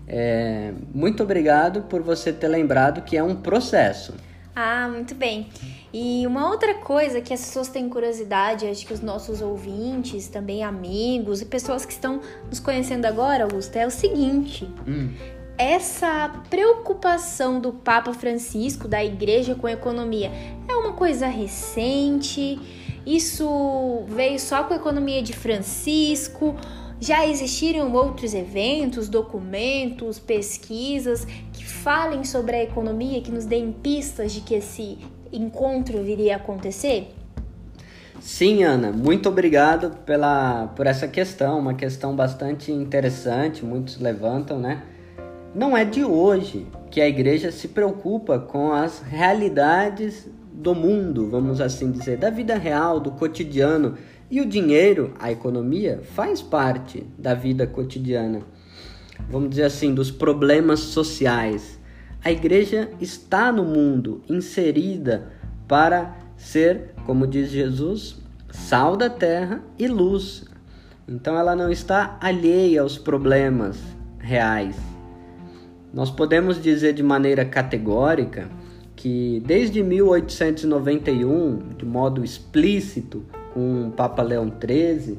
é, 0.06 0.72
muito 0.92 1.22
obrigado 1.22 1.82
por 1.82 2.02
você 2.02 2.32
ter 2.32 2.48
lembrado 2.48 3.02
que 3.02 3.16
é 3.16 3.22
um 3.22 3.36
processo. 3.36 4.14
Ah, 4.54 4.86
muito 4.88 5.14
bem. 5.14 5.48
E 5.94 6.26
uma 6.26 6.50
outra 6.50 6.74
coisa 6.74 7.22
que 7.22 7.32
as 7.32 7.40
pessoas 7.40 7.68
têm 7.68 7.88
curiosidade, 7.88 8.66
acho 8.66 8.86
que 8.86 8.92
os 8.92 9.00
nossos 9.00 9.40
ouvintes, 9.40 10.28
também 10.28 10.62
amigos 10.62 11.40
e 11.40 11.46
pessoas 11.46 11.86
que 11.86 11.92
estão 11.92 12.20
nos 12.48 12.60
conhecendo 12.60 13.06
agora, 13.06 13.44
Augusto, 13.44 13.74
é 13.76 13.86
o 13.86 13.90
seguinte: 13.90 14.68
essa 15.62 16.28
preocupação 16.50 17.60
do 17.60 17.72
Papa 17.72 18.12
Francisco, 18.12 18.88
da 18.88 19.04
igreja 19.04 19.54
com 19.54 19.68
a 19.68 19.72
economia, 19.72 20.30
é 20.68 20.74
uma 20.74 20.92
coisa 20.94 21.28
recente? 21.28 22.58
Isso 23.06 24.04
veio 24.08 24.38
só 24.40 24.64
com 24.64 24.74
a 24.74 24.76
economia 24.76 25.22
de 25.22 25.32
Francisco? 25.32 26.56
Já 27.00 27.26
existiram 27.26 27.92
outros 27.92 28.34
eventos, 28.34 29.08
documentos, 29.08 30.18
pesquisas 30.18 31.24
que 31.52 31.64
falem 31.64 32.24
sobre 32.24 32.56
a 32.56 32.62
economia, 32.62 33.20
que 33.20 33.30
nos 33.30 33.44
deem 33.44 33.72
pistas 33.72 34.32
de 34.32 34.40
que 34.40 34.54
esse 34.54 34.98
encontro 35.32 36.02
viria 36.02 36.34
a 36.34 36.36
acontecer? 36.36 37.14
Sim, 38.20 38.62
Ana, 38.62 38.92
muito 38.92 39.28
obrigado 39.28 39.96
pela, 40.04 40.68
por 40.76 40.86
essa 40.86 41.08
questão, 41.08 41.58
uma 41.58 41.74
questão 41.74 42.14
bastante 42.14 42.70
interessante, 42.70 43.64
muitos 43.64 43.98
levantam, 43.98 44.60
né? 44.60 44.82
Não 45.54 45.76
é 45.76 45.84
de 45.84 46.02
hoje 46.02 46.66
que 46.90 46.98
a 46.98 47.06
igreja 47.06 47.52
se 47.52 47.68
preocupa 47.68 48.38
com 48.38 48.72
as 48.72 49.00
realidades 49.00 50.26
do 50.50 50.74
mundo, 50.74 51.28
vamos 51.28 51.60
assim 51.60 51.90
dizer, 51.90 52.16
da 52.16 52.30
vida 52.30 52.56
real, 52.56 52.98
do 52.98 53.10
cotidiano. 53.10 53.98
E 54.30 54.40
o 54.40 54.46
dinheiro, 54.46 55.12
a 55.18 55.30
economia, 55.30 56.00
faz 56.14 56.40
parte 56.40 57.06
da 57.18 57.34
vida 57.34 57.66
cotidiana. 57.66 58.40
Vamos 59.28 59.50
dizer 59.50 59.64
assim, 59.64 59.94
dos 59.94 60.10
problemas 60.10 60.80
sociais. 60.80 61.78
A 62.24 62.32
igreja 62.32 62.90
está 62.98 63.52
no 63.52 63.64
mundo, 63.64 64.22
inserida 64.30 65.32
para 65.68 66.16
ser, 66.34 66.94
como 67.04 67.26
diz 67.26 67.50
Jesus, 67.50 68.16
sal 68.50 68.96
da 68.96 69.10
terra 69.10 69.62
e 69.78 69.86
luz. 69.86 70.46
Então 71.06 71.36
ela 71.36 71.54
não 71.54 71.70
está 71.70 72.16
alheia 72.22 72.80
aos 72.80 72.96
problemas 72.96 73.78
reais. 74.18 74.91
Nós 75.92 76.10
podemos 76.10 76.60
dizer 76.60 76.94
de 76.94 77.02
maneira 77.02 77.44
categórica 77.44 78.48
que 78.96 79.42
desde 79.44 79.82
1891, 79.82 81.58
de 81.76 81.84
modo 81.84 82.24
explícito, 82.24 83.24
com 83.52 83.88
o 83.88 83.90
Papa 83.90 84.22
Leão 84.22 84.50
XIII, 84.50 85.18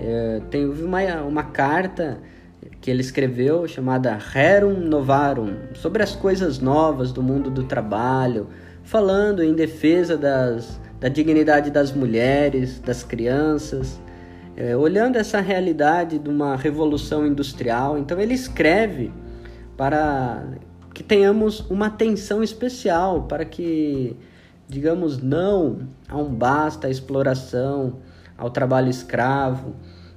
eh, 0.00 0.40
tem 0.50 0.66
uma, 0.66 1.22
uma 1.22 1.42
carta 1.44 2.18
que 2.80 2.90
ele 2.90 3.00
escreveu 3.00 3.68
chamada 3.68 4.16
Rerum 4.16 4.80
Novarum, 4.80 5.54
sobre 5.74 6.02
as 6.02 6.16
coisas 6.16 6.58
novas 6.58 7.12
do 7.12 7.22
mundo 7.22 7.48
do 7.48 7.62
trabalho, 7.62 8.48
falando 8.82 9.40
em 9.42 9.54
defesa 9.54 10.16
das, 10.16 10.80
da 10.98 11.08
dignidade 11.08 11.70
das 11.70 11.92
mulheres, 11.92 12.80
das 12.80 13.04
crianças, 13.04 14.00
eh, 14.56 14.76
olhando 14.76 15.16
essa 15.16 15.40
realidade 15.40 16.18
de 16.18 16.28
uma 16.28 16.56
revolução 16.56 17.24
industrial. 17.24 17.96
Então 17.96 18.18
ele 18.18 18.34
escreve 18.34 19.12
para 19.82 20.44
que 20.94 21.02
tenhamos 21.02 21.58
uma 21.68 21.86
atenção 21.86 22.40
especial, 22.40 23.24
para 23.24 23.44
que 23.44 24.16
digamos 24.68 25.20
não 25.20 25.88
a 26.08 26.16
um 26.16 26.32
basta 26.32 26.86
à 26.86 26.90
exploração, 26.90 27.94
ao 28.38 28.48
trabalho 28.48 28.88
escravo. 28.88 29.74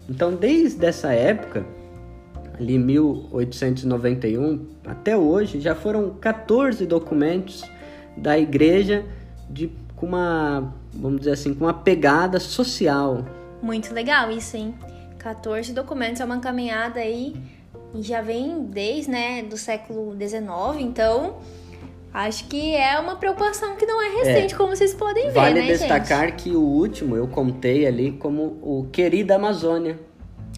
Então, 0.07 0.35
desde 0.35 0.85
essa 0.85 1.11
época, 1.13 1.65
ali 2.59 2.77
1891 2.77 4.67
até 4.85 5.17
hoje, 5.17 5.59
já 5.59 5.73
foram 5.73 6.11
14 6.11 6.85
documentos 6.85 7.63
da 8.15 8.37
igreja 8.37 9.03
de 9.49 9.71
com 9.95 10.05
uma, 10.05 10.75
vamos 10.93 11.21
dizer 11.21 11.31
assim, 11.31 11.55
com 11.55 11.65
uma 11.65 11.73
pegada 11.73 12.39
social. 12.39 13.25
Muito 13.63 13.91
legal 13.95 14.29
isso, 14.29 14.57
hein? 14.57 14.75
14 15.17 15.73
documentos 15.73 16.21
é 16.21 16.25
uma 16.25 16.37
caminhada 16.37 16.99
aí 16.99 17.33
já 18.01 18.21
vem 18.21 18.63
desde, 18.63 19.09
né, 19.11 19.43
do 19.43 19.57
século 19.57 20.13
XIX, 20.15 20.45
então 20.79 21.35
acho 22.13 22.47
que 22.47 22.73
é 22.75 22.97
uma 22.99 23.15
preocupação 23.17 23.75
que 23.75 23.85
não 23.85 24.01
é 24.01 24.09
recente, 24.23 24.55
como 24.55 24.75
vocês 24.75 24.93
podem 24.93 25.25
ver, 25.25 25.31
Vale 25.33 25.61
né, 25.61 25.67
destacar 25.67 26.29
gente? 26.29 26.43
que 26.43 26.51
o 26.51 26.61
último 26.61 27.15
eu 27.15 27.27
contei 27.27 27.85
ali 27.85 28.11
como 28.13 28.57
o 28.61 28.87
Querida 28.91 29.35
Amazônia, 29.35 29.99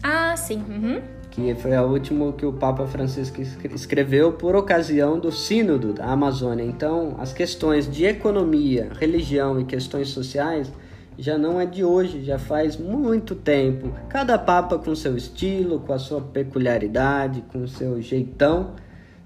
Ah, 0.02 0.36
sim. 0.36 0.62
Uhum. 0.68 1.00
que 1.30 1.54
foi 1.56 1.76
o 1.76 1.82
último 1.88 2.32
que 2.32 2.44
o 2.46 2.52
Papa 2.52 2.86
Francisco 2.86 3.40
escre- 3.40 3.74
escreveu 3.74 4.32
por 4.32 4.54
ocasião 4.56 5.18
do 5.18 5.30
Sínodo 5.32 5.92
da 5.92 6.06
Amazônia. 6.06 6.64
Então, 6.64 7.14
as 7.18 7.32
questões 7.32 7.88
de 7.90 8.04
economia, 8.06 8.88
religião 8.98 9.60
e 9.60 9.64
questões 9.64 10.08
sociais 10.08 10.72
já 11.18 11.36
não 11.36 11.60
é 11.60 11.66
de 11.66 11.84
hoje, 11.84 12.22
já 12.22 12.38
faz 12.38 12.76
muito 12.76 13.34
tempo. 13.34 13.92
Cada 14.08 14.38
papa 14.38 14.78
com 14.78 14.94
seu 14.94 15.16
estilo, 15.16 15.80
com 15.80 15.92
a 15.92 15.98
sua 15.98 16.20
peculiaridade, 16.20 17.42
com 17.52 17.64
o 17.64 17.68
seu 17.68 18.00
jeitão, 18.00 18.74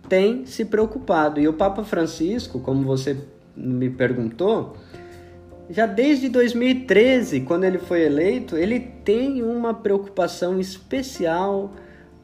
tem 0.09 0.47
se 0.47 0.65
preocupado. 0.65 1.39
E 1.39 1.47
o 1.47 1.53
Papa 1.53 1.85
Francisco, 1.85 2.59
como 2.61 2.83
você 2.83 3.17
me 3.55 3.91
perguntou, 3.91 4.75
já 5.69 5.85
desde 5.85 6.31
2013, 6.31 7.43
quando 7.43 7.65
ele 7.65 7.79
foi 7.79 8.03
eleito, 8.03 8.57
ele 8.57 8.81
tem 8.81 9.43
uma 9.43 9.75
preocupação 9.75 10.59
especial 10.59 11.73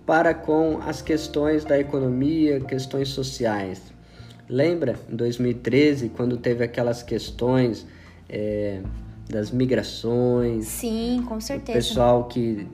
para 0.07 0.33
com 0.33 0.81
as 0.87 1.03
questões 1.03 1.65
da 1.67 1.79
economia, 1.79 2.61
questões 2.61 3.11
sociais. 3.11 3.93
Lembra 4.49 4.97
em 5.11 5.15
2013, 5.15 6.09
quando 6.09 6.39
teve 6.39 6.65
aquelas 6.65 7.03
questões 7.03 7.87
é, 8.29 8.81
das 9.28 9.50
migrações. 9.50 10.66
Sim, 10.66 11.25
com 11.28 11.40
certeza. 11.40 11.78
O 11.78 11.82
pessoal 11.82 12.25
que 12.25 12.66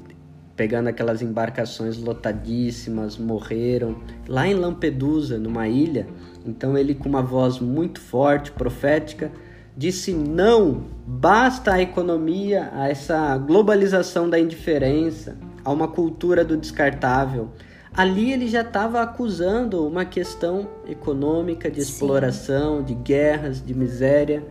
pegando 0.56 0.88
aquelas 0.88 1.20
embarcações 1.20 1.98
lotadíssimas 1.98 3.18
morreram 3.18 3.96
lá 4.28 4.46
em 4.46 4.54
Lampedusa, 4.54 5.38
numa 5.38 5.66
ilha. 5.66 6.06
Então 6.46 6.78
ele 6.78 6.94
com 6.94 7.08
uma 7.08 7.22
voz 7.22 7.58
muito 7.58 8.00
forte, 8.00 8.52
profética, 8.52 9.32
disse 9.76 10.12
não, 10.12 10.84
basta 11.06 11.72
a 11.72 11.82
economia, 11.82 12.70
a 12.72 12.88
essa 12.88 13.36
globalização 13.38 14.30
da 14.30 14.38
indiferença, 14.38 15.36
a 15.64 15.72
uma 15.72 15.88
cultura 15.88 16.44
do 16.44 16.56
descartável. 16.56 17.50
Ali 17.96 18.32
ele 18.32 18.48
já 18.48 18.62
estava 18.62 19.00
acusando 19.02 19.86
uma 19.86 20.04
questão 20.04 20.68
econômica 20.88 21.70
de 21.70 21.80
exploração, 21.80 22.78
Sim. 22.78 22.84
de 22.84 22.94
guerras, 22.94 23.64
de 23.64 23.72
miséria, 23.72 24.44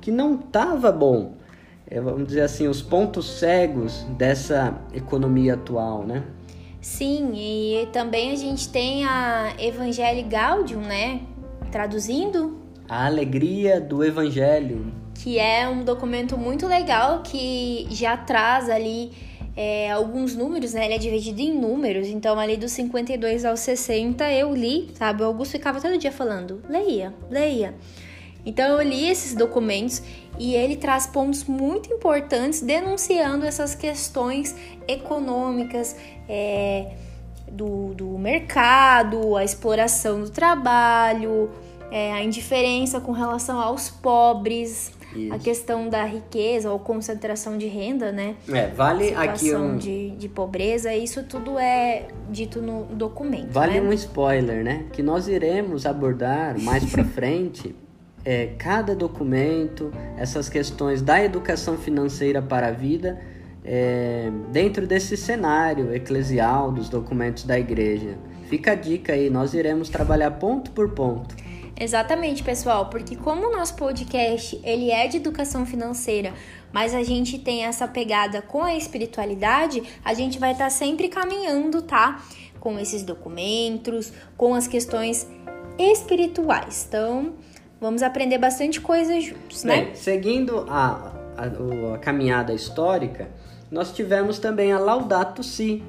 que 0.00 0.10
não 0.10 0.34
estava 0.34 0.92
bom. 0.92 1.34
É, 1.94 2.00
vamos 2.00 2.26
dizer 2.26 2.40
assim, 2.40 2.66
os 2.66 2.82
pontos 2.82 3.38
cegos 3.38 4.04
dessa 4.18 4.76
economia 4.92 5.54
atual, 5.54 6.04
né? 6.04 6.24
Sim, 6.80 7.30
e 7.36 7.86
também 7.92 8.32
a 8.32 8.34
gente 8.34 8.68
tem 8.68 9.04
a 9.04 9.54
Evangelii 9.60 10.24
Gaudium, 10.24 10.80
né? 10.80 11.20
Traduzindo, 11.70 12.58
a 12.88 13.06
Alegria 13.06 13.80
do 13.80 14.02
Evangelho. 14.02 14.92
Que 15.14 15.38
é 15.38 15.68
um 15.68 15.84
documento 15.84 16.36
muito 16.36 16.66
legal 16.66 17.22
que 17.22 17.86
já 17.90 18.16
traz 18.16 18.68
ali 18.68 19.12
é, 19.56 19.92
alguns 19.92 20.34
números, 20.34 20.74
né? 20.74 20.86
Ele 20.86 20.94
é 20.94 20.98
dividido 20.98 21.40
em 21.40 21.56
números, 21.56 22.08
então 22.08 22.40
ali 22.40 22.56
dos 22.56 22.72
52 22.72 23.44
aos 23.44 23.60
60 23.60 24.32
eu 24.32 24.52
li, 24.52 24.90
sabe? 24.94 25.22
O 25.22 25.26
Augusto 25.26 25.52
ficava 25.52 25.80
todo 25.80 25.96
dia 25.96 26.10
falando, 26.10 26.60
leia, 26.68 27.14
leia. 27.30 27.72
Então 28.46 28.78
eu 28.78 28.82
li 28.86 29.08
esses 29.08 29.34
documentos 29.34 30.02
e 30.38 30.54
ele 30.54 30.76
traz 30.76 31.06
pontos 31.06 31.44
muito 31.44 31.92
importantes 31.92 32.60
denunciando 32.60 33.46
essas 33.46 33.74
questões 33.74 34.54
econômicas, 34.86 35.96
é, 36.28 36.92
do, 37.50 37.94
do 37.94 38.18
mercado, 38.18 39.36
a 39.36 39.44
exploração 39.44 40.22
do 40.22 40.30
trabalho, 40.30 41.50
é, 41.90 42.12
a 42.12 42.22
indiferença 42.22 43.00
com 43.00 43.12
relação 43.12 43.60
aos 43.60 43.88
pobres, 43.88 44.92
Isso. 45.14 45.32
a 45.32 45.38
questão 45.38 45.88
da 45.88 46.04
riqueza 46.04 46.70
ou 46.70 46.78
concentração 46.78 47.56
de 47.56 47.66
renda, 47.66 48.10
né? 48.10 48.34
É, 48.48 48.66
vale 48.68 49.14
aqui 49.14 49.54
um... 49.54 49.76
de, 49.76 50.10
de 50.10 50.28
pobreza, 50.28 50.92
isso 50.94 51.22
tudo 51.22 51.58
é 51.58 52.08
dito 52.28 52.60
no 52.60 52.84
documento. 52.86 53.52
Vale 53.52 53.80
né? 53.80 53.88
um 53.88 53.92
spoiler, 53.92 54.64
né? 54.64 54.86
Que 54.92 55.02
nós 55.02 55.28
iremos 55.28 55.86
abordar 55.86 56.58
mais 56.60 56.84
para 56.84 57.04
frente 57.04 57.74
é, 58.24 58.46
cada 58.58 58.94
documento, 58.94 59.92
essas 60.16 60.48
questões 60.48 61.02
da 61.02 61.22
educação 61.22 61.76
financeira 61.76 62.40
para 62.40 62.68
a 62.68 62.72
vida. 62.72 63.20
É, 63.66 64.30
dentro 64.52 64.86
desse 64.86 65.16
cenário 65.16 65.94
eclesial 65.94 66.70
dos 66.70 66.90
documentos 66.90 67.44
da 67.44 67.58
igreja. 67.58 68.18
Fica 68.50 68.72
a 68.72 68.74
dica 68.74 69.14
aí, 69.14 69.30
nós 69.30 69.54
iremos 69.54 69.88
trabalhar 69.88 70.32
ponto 70.32 70.70
por 70.72 70.90
ponto. 70.90 71.34
Exatamente, 71.78 72.42
pessoal, 72.42 72.86
porque 72.88 73.16
como 73.16 73.48
o 73.48 73.52
nosso 73.52 73.74
podcast 73.74 74.60
ele 74.62 74.90
é 74.90 75.08
de 75.08 75.16
educação 75.16 75.66
financeira, 75.66 76.32
mas 76.72 76.94
a 76.94 77.02
gente 77.02 77.36
tem 77.36 77.64
essa 77.64 77.88
pegada 77.88 78.40
com 78.40 78.62
a 78.62 78.76
espiritualidade, 78.76 79.82
a 80.04 80.14
gente 80.14 80.38
vai 80.38 80.52
estar 80.52 80.64
tá 80.64 80.70
sempre 80.70 81.08
caminhando, 81.08 81.82
tá? 81.82 82.22
Com 82.60 82.78
esses 82.78 83.02
documentos, 83.02 84.12
com 84.36 84.54
as 84.54 84.68
questões 84.68 85.26
espirituais. 85.76 86.86
Então, 86.88 87.34
vamos 87.80 88.02
aprender 88.02 88.38
bastante 88.38 88.80
coisa 88.80 89.20
juntos, 89.20 89.64
né? 89.64 89.86
Bem, 89.86 89.94
seguindo 89.94 90.66
a, 90.68 91.12
a, 91.36 91.94
a 91.94 91.98
caminhada 91.98 92.52
histórica, 92.52 93.28
nós 93.70 93.92
tivemos 93.92 94.38
também 94.38 94.72
a 94.72 94.78
Laudato 94.78 95.42
Si. 95.42 95.82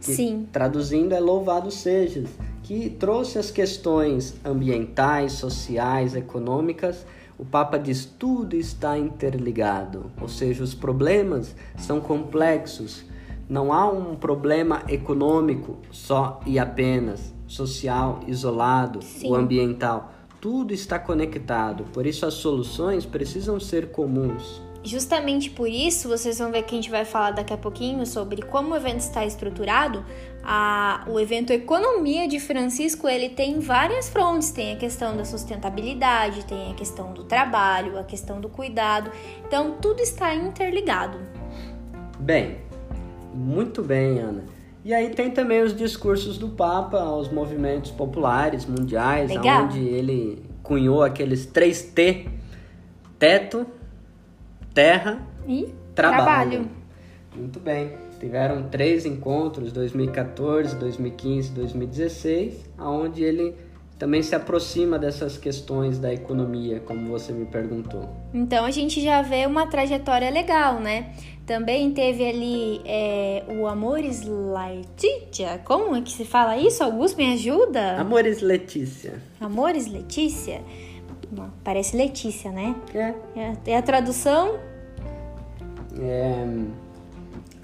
Que, 0.00 0.14
Sim. 0.14 0.46
Traduzindo 0.52 1.14
é 1.14 1.20
louvado 1.20 1.70
sejas 1.70 2.28
que 2.64 2.88
trouxe 2.88 3.38
as 3.38 3.50
questões 3.50 4.34
ambientais, 4.44 5.32
sociais, 5.32 6.16
econômicas. 6.16 7.06
O 7.38 7.44
Papa 7.44 7.78
diz 7.78 8.06
tudo 8.06 8.56
está 8.56 8.98
interligado, 8.98 10.10
ou 10.20 10.28
seja, 10.28 10.64
os 10.64 10.74
problemas 10.74 11.54
são 11.76 12.00
complexos. 12.00 13.04
Não 13.48 13.70
há 13.72 13.86
um 13.86 14.16
problema 14.16 14.82
econômico 14.88 15.76
só 15.90 16.40
e 16.46 16.58
apenas, 16.58 17.34
social, 17.46 18.20
isolado, 18.26 19.02
Sim. 19.02 19.30
o 19.30 19.34
ambiental. 19.34 20.13
Tudo 20.44 20.74
está 20.74 20.98
conectado, 20.98 21.84
por 21.84 22.04
isso 22.04 22.26
as 22.26 22.34
soluções 22.34 23.06
precisam 23.06 23.58
ser 23.58 23.90
comuns. 23.90 24.60
Justamente 24.82 25.48
por 25.48 25.66
isso, 25.66 26.06
vocês 26.06 26.38
vão 26.38 26.52
ver 26.52 26.64
que 26.64 26.74
a 26.74 26.76
gente 26.76 26.90
vai 26.90 27.06
falar 27.06 27.30
daqui 27.30 27.54
a 27.54 27.56
pouquinho 27.56 28.04
sobre 28.04 28.42
como 28.42 28.74
o 28.74 28.76
evento 28.76 29.00
está 29.00 29.24
estruturado. 29.24 30.04
A, 30.42 31.02
o 31.08 31.18
evento 31.18 31.50
Economia 31.50 32.28
de 32.28 32.38
Francisco 32.38 33.08
ele 33.08 33.30
tem 33.30 33.58
várias 33.58 34.10
frontes. 34.10 34.50
Tem 34.50 34.74
a 34.74 34.76
questão 34.76 35.16
da 35.16 35.24
sustentabilidade, 35.24 36.44
tem 36.44 36.72
a 36.72 36.74
questão 36.74 37.14
do 37.14 37.24
trabalho, 37.24 37.98
a 37.98 38.04
questão 38.04 38.38
do 38.38 38.50
cuidado. 38.50 39.10
Então 39.46 39.78
tudo 39.80 40.00
está 40.00 40.34
interligado. 40.34 41.16
Bem, 42.20 42.58
muito 43.32 43.82
bem, 43.82 44.18
Ana. 44.18 44.44
E 44.84 44.92
aí 44.92 45.08
tem 45.10 45.30
também 45.30 45.62
os 45.62 45.74
discursos 45.74 46.36
do 46.36 46.50
Papa 46.50 46.98
aos 46.98 47.30
movimentos 47.30 47.90
populares 47.90 48.66
mundiais, 48.66 49.30
Legal. 49.30 49.64
onde 49.64 49.80
ele 49.80 50.44
cunhou 50.62 51.02
aqueles 51.02 51.46
três 51.46 51.82
T: 51.82 52.28
teto, 53.18 53.66
terra 54.74 55.22
e 55.48 55.72
trabalho. 55.94 56.24
trabalho. 56.24 56.70
Muito 57.34 57.58
bem. 57.58 57.92
Tiveram 58.20 58.64
três 58.64 59.06
encontros, 59.06 59.72
2014, 59.72 60.76
2015, 60.76 61.52
2016, 61.52 62.70
aonde 62.78 63.22
ele 63.24 63.54
também 63.98 64.22
se 64.22 64.34
aproxima 64.34 64.98
dessas 64.98 65.38
questões 65.38 65.98
da 65.98 66.12
economia, 66.12 66.80
como 66.80 67.08
você 67.08 67.32
me 67.32 67.46
perguntou. 67.46 68.08
Então 68.32 68.64
a 68.64 68.70
gente 68.70 69.00
já 69.00 69.22
vê 69.22 69.46
uma 69.46 69.66
trajetória 69.66 70.30
legal, 70.30 70.80
né? 70.80 71.12
Também 71.46 71.92
teve 71.92 72.26
ali 72.26 72.80
é, 72.86 73.44
o 73.48 73.66
Amores 73.66 74.22
Letícia. 74.22 75.60
Como 75.64 75.94
é 75.94 76.00
que 76.00 76.10
se 76.10 76.24
fala 76.24 76.56
isso? 76.56 76.82
Augusto, 76.82 77.18
me 77.18 77.34
ajuda? 77.34 78.00
Amores 78.00 78.40
Letícia. 78.40 79.22
Amores 79.38 79.86
Letícia? 79.86 80.62
Parece 81.62 81.96
Letícia, 81.96 82.50
né? 82.50 82.74
É. 82.94 83.14
É, 83.38 83.56
é 83.66 83.76
a 83.76 83.82
tradução? 83.82 84.58
É. 86.00 86.46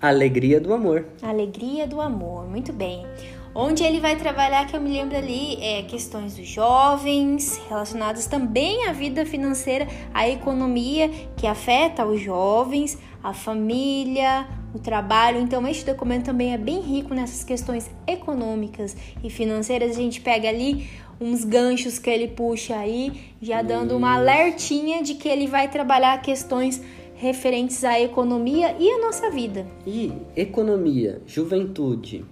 Alegria 0.03 0.61
do 0.61 0.75
Amor. 0.75 1.07
Alegria 1.23 1.87
do 1.87 2.01
Amor, 2.01 2.47
muito 2.47 2.73
bem. 2.73 3.07
Onde 3.55 3.83
ele 3.83 3.99
vai 3.99 4.15
trabalhar, 4.15 4.67
que 4.67 4.77
eu 4.77 4.81
me 4.81 4.91
lembro 4.91 5.17
ali, 5.17 5.57
é 5.61 5.83
questões 5.83 6.37
dos 6.37 6.47
jovens, 6.47 7.61
relacionadas 7.69 8.27
também 8.27 8.87
à 8.87 8.93
vida 8.93 9.27
financeira, 9.27 9.89
à 10.15 10.29
economia 10.29 11.11
que 11.37 11.47
afeta 11.49 12.07
os 12.07 12.21
jovens, 12.21 12.97
a 13.23 13.33
família, 13.33 14.47
o 14.75 14.79
trabalho. 14.79 15.41
Então, 15.41 15.67
este 15.67 15.85
documento 15.85 16.27
também 16.27 16.53
é 16.53 16.59
bem 16.59 16.81
rico 16.81 17.15
nessas 17.15 17.45
questões 17.45 17.91
econômicas 18.07 18.97
e 19.23 19.31
financeiras. 19.31 19.91
A 19.91 20.01
gente 20.01 20.21
pega 20.21 20.49
ali 20.49 20.89
uns 21.21 21.45
ganchos 21.45 21.99
que 21.99 22.09
ele 22.09 22.29
puxa 22.29 22.77
aí, 22.77 23.35
já 23.43 23.61
dando 23.61 23.97
uma 23.97 24.15
alertinha 24.15 25.03
de 25.03 25.15
que 25.15 25.29
ele 25.29 25.47
vai 25.47 25.69
trabalhar 25.69 26.21
questões 26.23 26.83
referentes 27.15 27.85
à 27.85 28.01
economia 28.01 28.75
e 28.79 28.91
à 28.91 28.99
nossa 28.99 29.31
vida. 29.31 29.67
E 29.87 30.11
economia, 30.35 31.21
juventude. 31.27 32.25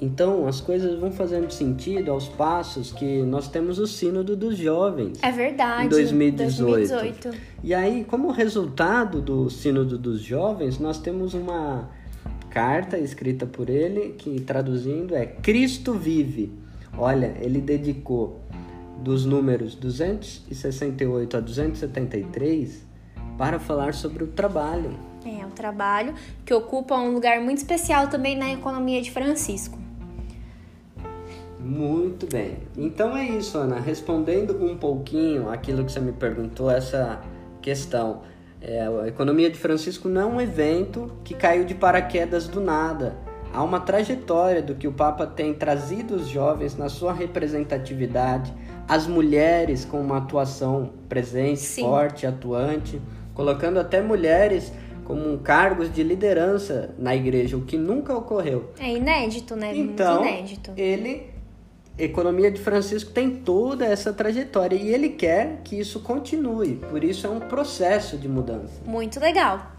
Então 0.00 0.46
as 0.46 0.60
coisas 0.60 0.98
vão 0.98 1.12
fazendo 1.12 1.50
sentido 1.50 2.10
aos 2.10 2.26
passos 2.28 2.90
que 2.90 3.22
nós 3.22 3.48
temos 3.48 3.78
o 3.78 3.86
sínodo 3.86 4.34
dos 4.34 4.56
jovens. 4.56 5.18
É 5.22 5.30
verdade. 5.30 5.86
Em 5.86 5.88
2018. 5.88 6.88
2018. 6.88 7.30
E 7.62 7.74
aí, 7.74 8.04
como 8.04 8.30
resultado 8.30 9.20
do 9.20 9.50
sínodo 9.50 9.98
dos 9.98 10.22
jovens, 10.22 10.78
nós 10.78 10.98
temos 10.98 11.34
uma 11.34 11.90
carta 12.48 12.98
escrita 12.98 13.44
por 13.46 13.68
ele 13.68 14.14
que 14.16 14.40
traduzindo 14.40 15.14
é 15.14 15.26
Cristo 15.26 15.92
vive 15.92 16.58
Olha, 16.96 17.34
ele 17.40 17.60
dedicou 17.60 18.40
dos 18.98 19.24
números 19.24 19.74
268 19.74 21.36
a 21.36 21.40
273 21.40 22.86
para 23.38 23.58
falar 23.58 23.94
sobre 23.94 24.24
o 24.24 24.26
trabalho. 24.26 24.98
É, 25.24 25.44
o 25.46 25.50
trabalho 25.50 26.14
que 26.44 26.52
ocupa 26.52 26.96
um 26.96 27.12
lugar 27.12 27.40
muito 27.40 27.58
especial 27.58 28.08
também 28.08 28.36
na 28.36 28.52
economia 28.52 29.00
de 29.00 29.10
Francisco. 29.10 29.78
Muito 31.70 32.26
bem. 32.26 32.58
Então 32.76 33.16
é 33.16 33.24
isso, 33.24 33.56
Ana. 33.58 33.78
Respondendo 33.78 34.62
um 34.64 34.76
pouquinho 34.76 35.48
aquilo 35.48 35.84
que 35.84 35.92
você 35.92 36.00
me 36.00 36.12
perguntou, 36.12 36.70
essa 36.70 37.20
questão. 37.62 38.22
É, 38.62 38.82
a 38.82 39.08
economia 39.08 39.48
de 39.48 39.56
Francisco 39.56 40.06
não 40.08 40.20
é 40.20 40.26
um 40.26 40.40
evento 40.40 41.12
que 41.24 41.32
caiu 41.32 41.64
de 41.64 41.74
paraquedas 41.74 42.46
do 42.46 42.60
nada 42.60 43.16
Há 43.52 43.64
uma 43.64 43.80
trajetória 43.80 44.62
do 44.62 44.76
que 44.76 44.86
o 44.86 44.92
Papa 44.92 45.26
tem 45.26 45.52
trazido 45.52 46.14
os 46.14 46.28
jovens 46.28 46.76
na 46.76 46.88
sua 46.88 47.12
representatividade, 47.12 48.52
as 48.86 49.08
mulheres 49.08 49.84
com 49.84 50.00
uma 50.00 50.18
atuação 50.18 50.90
presente, 51.08 51.60
Sim. 51.60 51.82
forte, 51.82 52.26
atuante, 52.26 53.00
colocando 53.34 53.80
até 53.80 54.00
mulheres 54.00 54.72
como 55.04 55.36
cargos 55.38 55.92
de 55.92 56.04
liderança 56.04 56.94
na 56.96 57.16
igreja, 57.16 57.56
o 57.56 57.62
que 57.62 57.76
nunca 57.76 58.16
ocorreu. 58.16 58.70
É 58.78 58.92
inédito, 58.92 59.56
né? 59.56 59.72
Então, 59.74 60.22
Muito 60.22 60.32
inédito. 60.32 60.72
ele, 60.76 61.29
economia 62.04 62.50
de 62.50 62.60
Francisco 62.60 63.10
tem 63.10 63.30
toda 63.30 63.84
essa 63.84 64.12
trajetória 64.12 64.76
e 64.76 64.92
ele 64.92 65.10
quer 65.10 65.60
que 65.64 65.78
isso 65.78 66.00
continue. 66.00 66.76
Por 66.76 67.04
isso 67.04 67.26
é 67.26 67.30
um 67.30 67.40
processo 67.40 68.16
de 68.16 68.28
mudança. 68.28 68.80
Muito 68.86 69.20
legal. 69.20 69.72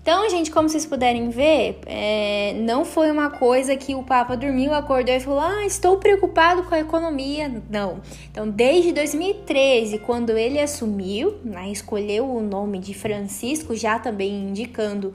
Então, 0.00 0.26
gente, 0.30 0.50
como 0.50 0.70
vocês 0.70 0.86
puderem 0.86 1.28
ver, 1.28 1.80
é, 1.84 2.54
não 2.60 2.82
foi 2.82 3.10
uma 3.10 3.28
coisa 3.28 3.76
que 3.76 3.94
o 3.94 4.02
Papa 4.02 4.36
dormiu, 4.36 4.72
acordou 4.72 5.14
e 5.14 5.20
falou: 5.20 5.40
Ah, 5.40 5.66
estou 5.66 5.98
preocupado 5.98 6.62
com 6.62 6.74
a 6.74 6.80
economia. 6.80 7.62
Não. 7.68 8.00
Então, 8.30 8.48
desde 8.48 8.90
2013, 8.92 9.98
quando 9.98 10.30
ele 10.30 10.58
assumiu, 10.58 11.34
né, 11.44 11.68
escolheu 11.70 12.26
o 12.26 12.40
nome 12.40 12.78
de 12.78 12.94
Francisco, 12.94 13.74
já 13.74 13.98
também 13.98 14.48
indicando 14.48 15.12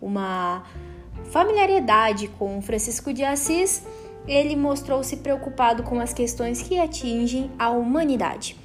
uma 0.00 0.62
familiaridade 1.32 2.28
com 2.38 2.62
Francisco 2.62 3.12
de 3.12 3.24
Assis, 3.24 3.84
ele 4.26 4.56
mostrou-se 4.56 5.16
preocupado 5.16 5.82
com 5.82 6.00
as 6.00 6.12
questões 6.12 6.62
que 6.62 6.78
atingem 6.78 7.50
a 7.58 7.70
humanidade. 7.70 8.56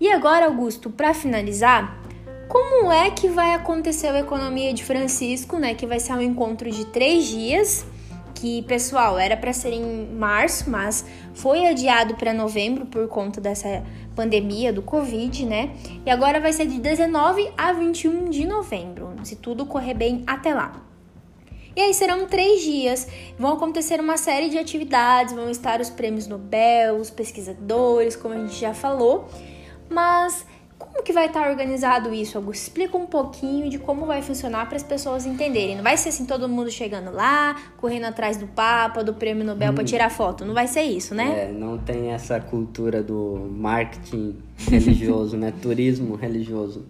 E 0.00 0.10
agora, 0.10 0.46
Augusto, 0.46 0.90
para 0.90 1.14
finalizar, 1.14 2.00
como 2.48 2.92
é 2.92 3.10
que 3.10 3.28
vai 3.28 3.54
acontecer 3.54 4.08
a 4.08 4.20
economia 4.20 4.72
de 4.72 4.84
Francisco, 4.84 5.58
né? 5.58 5.74
Que 5.74 5.86
vai 5.86 6.00
ser 6.00 6.12
um 6.12 6.20
encontro 6.20 6.70
de 6.70 6.84
três 6.86 7.26
dias. 7.26 7.86
Que, 8.34 8.62
pessoal, 8.62 9.18
era 9.18 9.36
para 9.36 9.52
ser 9.52 9.72
em 9.72 10.06
março, 10.12 10.68
mas 10.68 11.06
foi 11.32 11.66
adiado 11.66 12.14
para 12.16 12.34
novembro 12.34 12.84
por 12.84 13.08
conta 13.08 13.40
dessa 13.40 13.82
pandemia 14.14 14.72
do 14.72 14.82
Covid, 14.82 15.46
né? 15.46 15.70
E 16.04 16.10
agora 16.10 16.40
vai 16.40 16.52
ser 16.52 16.66
de 16.66 16.78
19 16.78 17.50
a 17.56 17.72
21 17.72 18.28
de 18.28 18.44
novembro, 18.44 19.14
se 19.22 19.36
tudo 19.36 19.64
correr 19.64 19.94
bem 19.94 20.24
até 20.26 20.52
lá. 20.52 20.84
E 21.76 21.80
aí 21.80 21.92
serão 21.92 22.26
três 22.26 22.62
dias, 22.62 23.08
vão 23.38 23.54
acontecer 23.54 24.00
uma 24.00 24.16
série 24.16 24.48
de 24.48 24.58
atividades, 24.58 25.34
vão 25.34 25.50
estar 25.50 25.80
os 25.80 25.90
prêmios 25.90 26.26
Nobel, 26.26 26.96
os 26.96 27.10
pesquisadores, 27.10 28.14
como 28.14 28.34
a 28.34 28.38
gente 28.38 28.60
já 28.60 28.72
falou, 28.72 29.28
mas 29.88 30.46
como 30.78 31.02
que 31.02 31.12
vai 31.12 31.26
estar 31.26 31.48
organizado 31.48 32.12
isso, 32.12 32.36
Augusto? 32.36 32.62
Explica 32.62 32.96
um 32.96 33.06
pouquinho 33.06 33.68
de 33.70 33.78
como 33.78 34.06
vai 34.06 34.22
funcionar 34.22 34.66
para 34.66 34.76
as 34.76 34.82
pessoas 34.82 35.24
entenderem. 35.24 35.76
Não 35.76 35.82
vai 35.82 35.96
ser 35.96 36.10
assim 36.10 36.24
todo 36.24 36.48
mundo 36.48 36.70
chegando 36.70 37.12
lá, 37.12 37.56
correndo 37.76 38.04
atrás 38.04 38.36
do 38.36 38.46
Papa, 38.46 39.02
do 39.02 39.14
Prêmio 39.14 39.44
Nobel 39.44 39.72
hum. 39.72 39.74
para 39.74 39.84
tirar 39.84 40.10
foto. 40.10 40.44
Não 40.44 40.54
vai 40.54 40.66
ser 40.66 40.82
isso, 40.82 41.14
né? 41.14 41.48
É, 41.48 41.52
não 41.52 41.78
tem 41.78 42.10
essa 42.12 42.40
cultura 42.40 43.02
do 43.02 43.48
marketing 43.50 44.36
religioso, 44.56 45.36
né? 45.36 45.52
Turismo 45.62 46.16
religioso. 46.16 46.86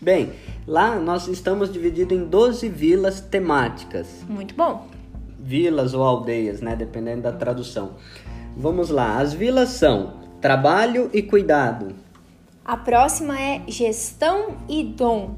Bem, 0.00 0.32
lá 0.66 0.96
nós 0.96 1.28
estamos 1.28 1.72
divididos 1.72 2.16
em 2.16 2.24
12 2.24 2.68
vilas 2.68 3.20
temáticas. 3.20 4.06
Muito 4.28 4.54
bom. 4.54 4.86
Vilas 5.38 5.94
ou 5.94 6.02
aldeias, 6.02 6.60
né? 6.60 6.74
Dependendo 6.76 7.22
da 7.22 7.32
tradução. 7.32 7.92
Vamos 8.56 8.90
lá. 8.90 9.18
As 9.18 9.32
vilas 9.32 9.70
são 9.70 10.14
trabalho 10.40 11.10
e 11.12 11.22
cuidado 11.22 11.94
a 12.70 12.76
próxima 12.76 13.36
é 13.36 13.62
Gestão 13.66 14.56
e 14.68 14.84
Dom. 14.84 15.34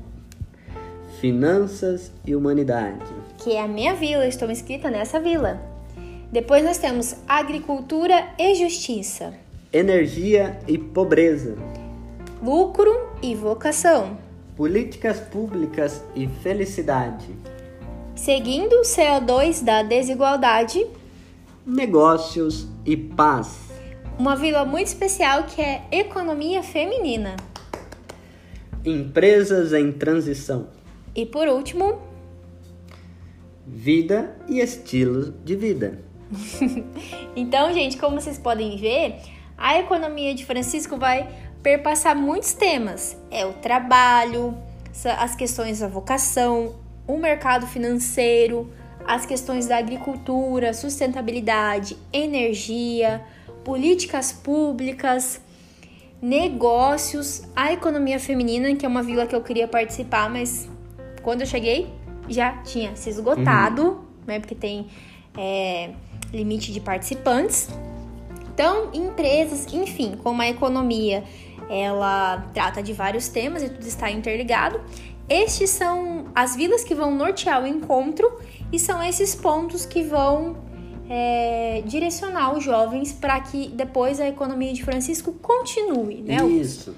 Finanças 1.18 2.12
e 2.26 2.36
Humanidade. 2.36 3.10
Que 3.38 3.52
é 3.52 3.62
a 3.62 3.66
minha 3.66 3.94
vila, 3.94 4.26
estou 4.26 4.50
inscrita 4.50 4.90
nessa 4.90 5.18
vila. 5.18 5.58
Depois 6.30 6.62
nós 6.62 6.76
temos 6.76 7.16
Agricultura 7.26 8.28
e 8.38 8.54
Justiça. 8.54 9.32
Energia 9.72 10.58
e 10.68 10.76
Pobreza. 10.76 11.56
Lucro 12.42 13.08
e 13.22 13.34
Vocação. 13.34 14.18
Políticas 14.56 15.20
Públicas 15.20 16.02
e 16.14 16.26
Felicidade. 16.26 17.28
Seguindo 18.14 18.74
o 18.74 18.82
CO2 18.82 19.64
da 19.64 19.82
desigualdade. 19.82 20.86
Negócios 21.66 22.66
e 22.84 22.96
Paz 22.96 23.72
uma 24.18 24.36
vila 24.36 24.64
muito 24.64 24.86
especial 24.86 25.44
que 25.44 25.60
é 25.60 25.82
Economia 25.90 26.62
Feminina. 26.62 27.36
Empresas 28.84 29.72
em 29.72 29.92
transição. 29.92 30.68
E 31.14 31.26
por 31.26 31.48
último, 31.48 32.00
vida 33.66 34.36
e 34.48 34.60
estilo 34.60 35.32
de 35.44 35.56
vida. 35.56 35.98
então, 37.36 37.72
gente, 37.72 37.96
como 37.96 38.20
vocês 38.20 38.38
podem 38.38 38.76
ver, 38.76 39.16
a 39.56 39.78
economia 39.78 40.34
de 40.34 40.44
Francisco 40.44 40.96
vai 40.96 41.28
perpassar 41.62 42.16
muitos 42.16 42.52
temas. 42.52 43.16
É 43.30 43.46
o 43.46 43.52
trabalho, 43.54 44.56
as 45.18 45.34
questões 45.34 45.80
da 45.80 45.88
vocação, 45.88 46.74
o 47.06 47.16
mercado 47.16 47.66
financeiro, 47.66 48.70
as 49.06 49.26
questões 49.26 49.66
da 49.66 49.78
agricultura, 49.78 50.72
sustentabilidade, 50.72 51.96
energia, 52.12 53.22
políticas 53.64 54.32
públicas, 54.32 55.40
negócios, 56.20 57.42
a 57.54 57.72
economia 57.72 58.20
feminina, 58.20 58.74
que 58.76 58.86
é 58.86 58.88
uma 58.88 59.02
vila 59.02 59.26
que 59.26 59.34
eu 59.34 59.40
queria 59.40 59.66
participar, 59.66 60.30
mas 60.30 60.68
quando 61.22 61.40
eu 61.40 61.46
cheguei 61.46 61.88
já 62.28 62.58
tinha 62.62 62.94
se 62.94 63.10
esgotado, 63.10 63.82
uhum. 63.82 63.98
né? 64.26 64.38
Porque 64.38 64.54
tem 64.54 64.86
é, 65.36 65.90
limite 66.32 66.72
de 66.72 66.80
participantes. 66.80 67.68
Então, 68.54 68.90
empresas, 68.92 69.66
enfim, 69.72 70.14
como 70.22 70.42
a 70.42 70.48
economia 70.48 71.24
ela 71.72 72.50
trata 72.52 72.82
de 72.82 72.92
vários 72.92 73.28
temas 73.28 73.62
e 73.62 73.68
tudo 73.70 73.86
está 73.86 74.10
interligado. 74.10 74.80
Estes 75.28 75.70
são 75.70 76.26
as 76.34 76.54
vilas 76.54 76.84
que 76.84 76.94
vão 76.94 77.14
nortear 77.14 77.62
o 77.62 77.66
encontro 77.66 78.30
e 78.70 78.78
são 78.78 79.02
esses 79.02 79.34
pontos 79.34 79.86
que 79.86 80.02
vão 80.02 80.56
é, 81.08 81.82
direcionar 81.86 82.54
os 82.54 82.62
jovens 82.62 83.12
para 83.12 83.40
que 83.40 83.68
depois 83.68 84.20
a 84.20 84.28
economia 84.28 84.72
de 84.72 84.84
Francisco 84.84 85.32
continue, 85.32 86.22
né? 86.22 86.44
Isso. 86.44 86.94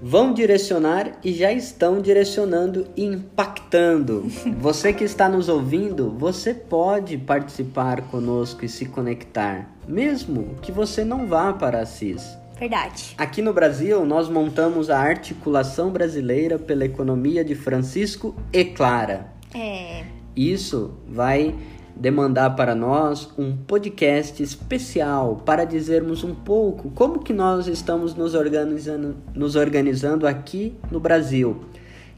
Vão 0.00 0.32
direcionar 0.32 1.18
e 1.22 1.32
já 1.32 1.52
estão 1.52 2.00
direcionando 2.00 2.86
e 2.96 3.04
impactando. 3.04 4.24
Você 4.58 4.92
que 4.92 5.04
está 5.04 5.28
nos 5.28 5.48
ouvindo, 5.48 6.10
você 6.10 6.52
pode 6.52 7.16
participar 7.18 8.02
conosco 8.02 8.64
e 8.64 8.68
se 8.68 8.86
conectar, 8.86 9.70
mesmo 9.86 10.56
que 10.60 10.70
você 10.72 11.04
não 11.04 11.26
vá 11.26 11.52
para 11.52 11.80
Assis. 11.80 12.36
Verdade. 12.58 13.14
Aqui 13.18 13.42
no 13.42 13.52
Brasil, 13.52 14.04
nós 14.06 14.28
montamos 14.28 14.88
a 14.88 14.98
Articulação 14.98 15.90
Brasileira 15.90 16.58
pela 16.58 16.84
Economia 16.84 17.44
de 17.44 17.54
Francisco 17.54 18.34
e 18.52 18.64
Clara. 18.64 19.32
É. 19.54 20.04
Isso 20.36 20.94
vai 21.08 21.54
demandar 21.96 22.50
para 22.56 22.74
nós 22.74 23.28
um 23.38 23.56
podcast 23.56 24.42
especial 24.42 25.42
para 25.44 25.64
dizermos 25.64 26.24
um 26.24 26.34
pouco 26.34 26.90
como 26.90 27.20
que 27.20 27.32
nós 27.32 27.68
estamos 27.68 28.14
nos 28.14 28.34
organizando, 28.34 29.16
nos 29.34 29.54
organizando 29.54 30.26
aqui 30.26 30.76
no 30.90 30.98
Brasil. 30.98 31.64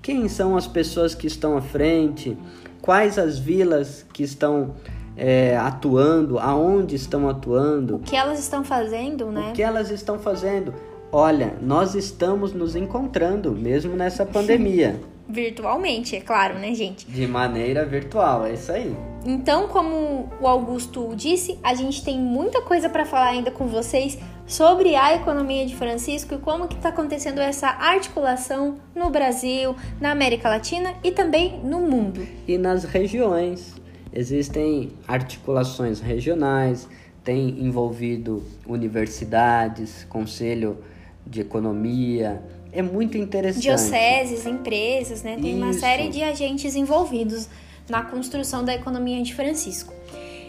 Quem 0.00 0.28
são 0.28 0.56
as 0.56 0.66
pessoas 0.66 1.14
que 1.14 1.26
estão 1.26 1.56
à 1.56 1.60
frente? 1.60 2.36
Quais 2.80 3.18
as 3.18 3.38
vilas 3.38 4.06
que 4.12 4.22
estão 4.22 4.74
é, 5.16 5.56
atuando? 5.56 6.38
Aonde 6.38 6.94
estão 6.94 7.28
atuando? 7.28 7.96
O 7.96 7.98
que 8.00 8.16
elas 8.16 8.38
estão 8.38 8.62
fazendo, 8.62 9.26
né? 9.30 9.50
O 9.50 9.52
que 9.52 9.62
elas 9.62 9.90
estão 9.90 10.18
fazendo? 10.18 10.74
Olha, 11.12 11.54
nós 11.62 11.94
estamos 11.94 12.52
nos 12.52 12.76
encontrando 12.76 13.52
mesmo 13.52 13.96
nessa 13.96 14.26
pandemia. 14.26 15.00
virtualmente, 15.28 16.14
é 16.16 16.20
claro, 16.20 16.54
né, 16.58 16.74
gente? 16.74 17.06
De 17.06 17.26
maneira 17.26 17.84
virtual, 17.84 18.44
é 18.46 18.54
isso 18.54 18.70
aí. 18.72 18.94
Então, 19.24 19.66
como 19.66 20.28
o 20.40 20.46
Augusto 20.46 21.12
disse, 21.16 21.58
a 21.62 21.74
gente 21.74 22.04
tem 22.04 22.16
muita 22.18 22.62
coisa 22.62 22.88
para 22.88 23.04
falar 23.04 23.30
ainda 23.30 23.50
com 23.50 23.66
vocês 23.66 24.16
sobre 24.46 24.94
a 24.94 25.16
economia 25.16 25.66
de 25.66 25.74
Francisco 25.74 26.34
e 26.34 26.38
como 26.38 26.68
que 26.68 26.76
está 26.76 26.90
acontecendo 26.90 27.40
essa 27.40 27.68
articulação 27.68 28.76
no 28.94 29.10
Brasil, 29.10 29.74
na 30.00 30.12
América 30.12 30.48
Latina 30.48 30.94
e 31.02 31.10
também 31.10 31.58
no 31.64 31.80
mundo. 31.80 32.24
E 32.46 32.56
nas 32.56 32.84
regiões. 32.84 33.74
Existem 34.18 34.92
articulações 35.06 36.00
regionais, 36.00 36.88
tem 37.22 37.50
envolvido 37.60 38.42
universidades, 38.66 40.06
conselho 40.08 40.78
de 41.26 41.42
economia, 41.42 42.42
é 42.72 42.80
muito 42.80 43.18
interessante. 43.18 43.64
Dioceses, 43.64 44.46
empresas, 44.46 45.22
né? 45.22 45.36
Tem 45.36 45.50
Isso. 45.50 45.62
uma 45.62 45.74
série 45.74 46.08
de 46.08 46.22
agentes 46.22 46.74
envolvidos 46.74 47.46
na 47.90 48.04
construção 48.04 48.64
da 48.64 48.74
economia 48.74 49.22
de 49.22 49.34
Francisco. 49.34 49.92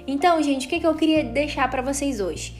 Então, 0.08 0.42
gente, 0.42 0.66
o 0.66 0.70
que, 0.70 0.88
eu 0.88 0.96
queria 0.96 1.26
deixar 1.26 1.70
para 1.70 1.82
vocês 1.82 2.22
hoje? 2.22 2.56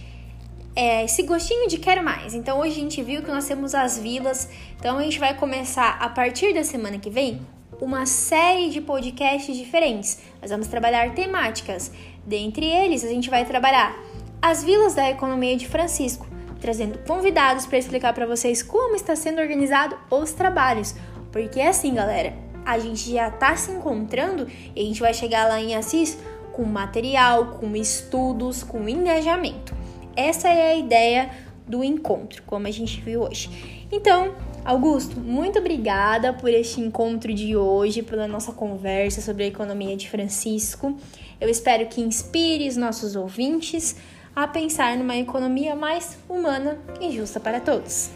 É 0.76 1.06
esse 1.06 1.24
gostinho 1.24 1.70
de 1.70 1.78
quero 1.78 2.04
mais. 2.04 2.34
Então, 2.34 2.60
hoje 2.60 2.72
a 2.72 2.82
gente 2.82 3.02
viu 3.02 3.22
que 3.22 3.32
nós 3.32 3.48
temos 3.48 3.74
as 3.74 3.98
vilas. 3.98 4.50
Então, 4.78 4.98
a 4.98 5.04
gente 5.04 5.20
vai 5.20 5.34
começar 5.34 5.98
a 6.02 6.10
partir 6.10 6.54
da 6.54 6.66
semana 6.66 7.00
que 7.00 7.10
vem 7.10 7.40
uma 7.80 8.06
série 8.06 8.70
de 8.70 8.82
podcasts 8.82 9.56
diferentes. 9.56 10.20
Nós 10.42 10.52
vamos 10.52 10.68
trabalhar 10.68 11.14
temáticas. 11.14 11.92
Dentre 12.26 12.66
eles, 12.66 13.04
a 13.04 13.10
gente 13.10 13.30
vai 13.30 13.46
trabalhar 13.46 13.98
as 14.42 14.64
vilas 14.64 14.94
da 14.94 15.10
economia 15.10 15.56
de 15.56 15.68
Francisco 15.68 16.28
trazendo 16.60 16.98
convidados 17.00 17.66
para 17.66 17.78
explicar 17.78 18.14
para 18.14 18.26
vocês 18.26 18.62
como 18.64 18.96
está 18.96 19.16
sendo 19.16 19.40
organizado 19.40 19.98
os 20.10 20.32
trabalhos, 20.32 20.96
Porque 21.32 21.60
é 21.60 21.68
assim, 21.68 21.94
galera, 21.94 22.34
a 22.66 22.80
gente 22.80 23.12
já 23.12 23.30
tá 23.30 23.56
se 23.56 23.70
encontrando 23.70 24.48
e 24.76 24.82
a 24.82 24.84
gente 24.84 25.00
vai 25.00 25.14
chegar 25.14 25.48
lá 25.48 25.60
em 25.62 25.76
Assis 25.76 26.18
com 26.54 26.64
material, 26.64 27.58
com 27.60 27.76
estudos, 27.76 28.64
com 28.64 28.90
engajamento. 28.90 29.76
Essa 30.16 30.48
é 30.48 30.72
a 30.72 30.76
ideia 30.76 31.30
do 31.68 31.84
encontro, 31.84 32.44
como 32.44 32.68
a 32.68 32.72
gente 32.72 33.02
viu 33.02 33.22
hoje. 33.22 33.50
Então, 33.92 34.34
Augusto, 34.64 35.20
muito 35.20 35.60
obrigada 35.60 36.34
por 36.34 36.50
este 36.50 36.82
encontro 36.82 37.34
de 37.34 37.56
hoje, 37.56 38.02
pela 38.02 38.28
nossa 38.28 38.52
conversa 38.52 39.22
sobre 39.22 39.44
a 39.44 39.48
economia 39.48 39.96
de 39.96 40.10
Francisco. 40.10 40.98
Eu 41.40 41.50
espero 41.50 41.88
que 41.88 42.02
inspire 42.02 42.68
os 42.68 42.76
nossos 42.76 43.16
ouvintes 43.16 43.96
a 44.36 44.48
pensar 44.48 44.98
numa 44.98 45.16
economia 45.16 45.76
mais 45.76 46.18
humana 46.30 46.78
e 47.02 47.12
justa 47.12 47.40
para 47.40 47.60
todos. 47.60 48.10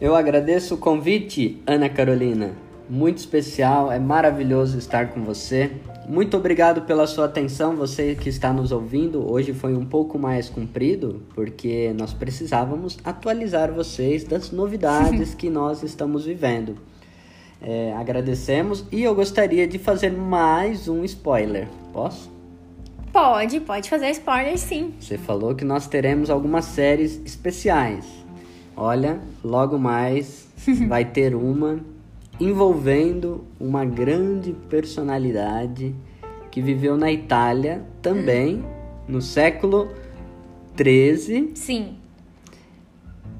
Eu 0.00 0.14
agradeço 0.14 0.74
o 0.74 0.78
convite, 0.78 1.62
Ana 1.66 1.88
Carolina. 1.88 2.65
Muito 2.88 3.18
especial, 3.18 3.90
é 3.90 3.98
maravilhoso 3.98 4.78
estar 4.78 5.08
com 5.08 5.24
você. 5.24 5.72
Muito 6.08 6.36
obrigado 6.36 6.82
pela 6.82 7.04
sua 7.06 7.24
atenção, 7.24 7.74
você 7.74 8.14
que 8.14 8.28
está 8.28 8.52
nos 8.52 8.70
ouvindo. 8.70 9.28
Hoje 9.28 9.52
foi 9.52 9.74
um 9.74 9.84
pouco 9.84 10.16
mais 10.16 10.48
comprido, 10.48 11.22
porque 11.34 11.92
nós 11.98 12.12
precisávamos 12.12 12.96
atualizar 13.02 13.72
vocês 13.72 14.22
das 14.22 14.52
novidades 14.52 15.34
que 15.36 15.50
nós 15.50 15.82
estamos 15.82 16.24
vivendo. 16.24 16.76
É, 17.60 17.92
agradecemos 17.94 18.84
e 18.92 19.02
eu 19.02 19.14
gostaria 19.16 19.66
de 19.66 19.78
fazer 19.80 20.12
mais 20.12 20.86
um 20.86 21.04
spoiler. 21.04 21.66
Posso? 21.92 22.30
Pode, 23.12 23.58
pode 23.60 23.90
fazer 23.90 24.10
spoiler 24.10 24.56
sim. 24.58 24.94
Você 25.00 25.18
falou 25.18 25.56
que 25.56 25.64
nós 25.64 25.88
teremos 25.88 26.30
algumas 26.30 26.66
séries 26.66 27.20
especiais. 27.24 28.06
Olha, 28.76 29.18
logo 29.42 29.76
mais 29.76 30.46
vai 30.86 31.04
ter 31.04 31.34
uma 31.34 31.80
envolvendo 32.38 33.44
uma 33.58 33.84
grande 33.84 34.52
personalidade 34.68 35.94
que 36.50 36.60
viveu 36.60 36.96
na 36.96 37.10
Itália 37.10 37.84
também 38.02 38.64
no 39.08 39.20
século 39.20 39.88
13. 40.74 41.52
Sim. 41.54 41.96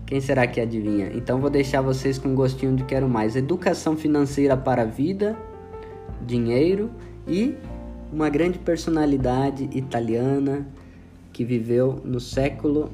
Quem 0.07 0.21
será 0.21 0.47
que 0.47 0.61
adivinha? 0.61 1.11
Então 1.15 1.41
vou 1.41 1.51
deixar 1.51 1.81
vocês 1.81 2.19
com 2.19 2.29
um 2.29 2.35
gostinho 2.35 2.77
de 2.77 2.85
quero 2.85 3.09
mais. 3.09 3.35
Educação 3.35 3.97
financeira 3.97 4.57
para 4.57 4.83
a 4.83 4.85
vida, 4.85 5.37
dinheiro 6.25 6.91
e 7.27 7.55
uma 8.13 8.31
grande 8.31 8.59
personalidade 8.59 9.69
italiana 9.73 10.67
que 11.33 11.45
viveu 11.45 12.01
no 12.05 12.21
século 12.21 12.91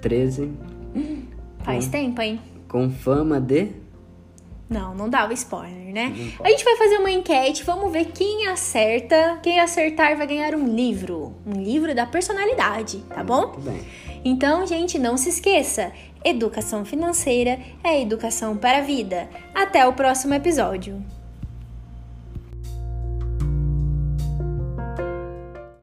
13. 0.00 0.52
Faz 1.64 1.86
com, 1.86 1.90
tempo, 1.90 2.20
hein? 2.22 2.40
Com 2.68 2.90
fama 2.90 3.40
de 3.40 3.81
não, 4.72 4.94
não 4.94 5.08
dá 5.08 5.28
o 5.28 5.32
spoiler, 5.32 5.92
né? 5.92 6.12
A 6.42 6.48
gente 6.48 6.64
vai 6.64 6.76
fazer 6.76 6.96
uma 6.96 7.10
enquete, 7.10 7.62
vamos 7.64 7.92
ver 7.92 8.06
quem 8.06 8.48
acerta. 8.48 9.38
Quem 9.42 9.60
acertar 9.60 10.16
vai 10.16 10.26
ganhar 10.26 10.54
um 10.54 10.66
livro. 10.66 11.34
Um 11.46 11.60
livro 11.60 11.94
da 11.94 12.06
personalidade, 12.06 12.98
tá 13.08 13.22
bom? 13.22 13.48
Muito 13.48 13.60
bem. 13.60 13.82
Então, 14.24 14.66
gente, 14.66 14.98
não 14.98 15.16
se 15.16 15.28
esqueça: 15.28 15.92
educação 16.24 16.84
financeira 16.84 17.58
é 17.84 18.00
educação 18.00 18.56
para 18.56 18.78
a 18.78 18.82
vida. 18.82 19.28
Até 19.54 19.86
o 19.86 19.92
próximo 19.92 20.34
episódio. 20.34 21.02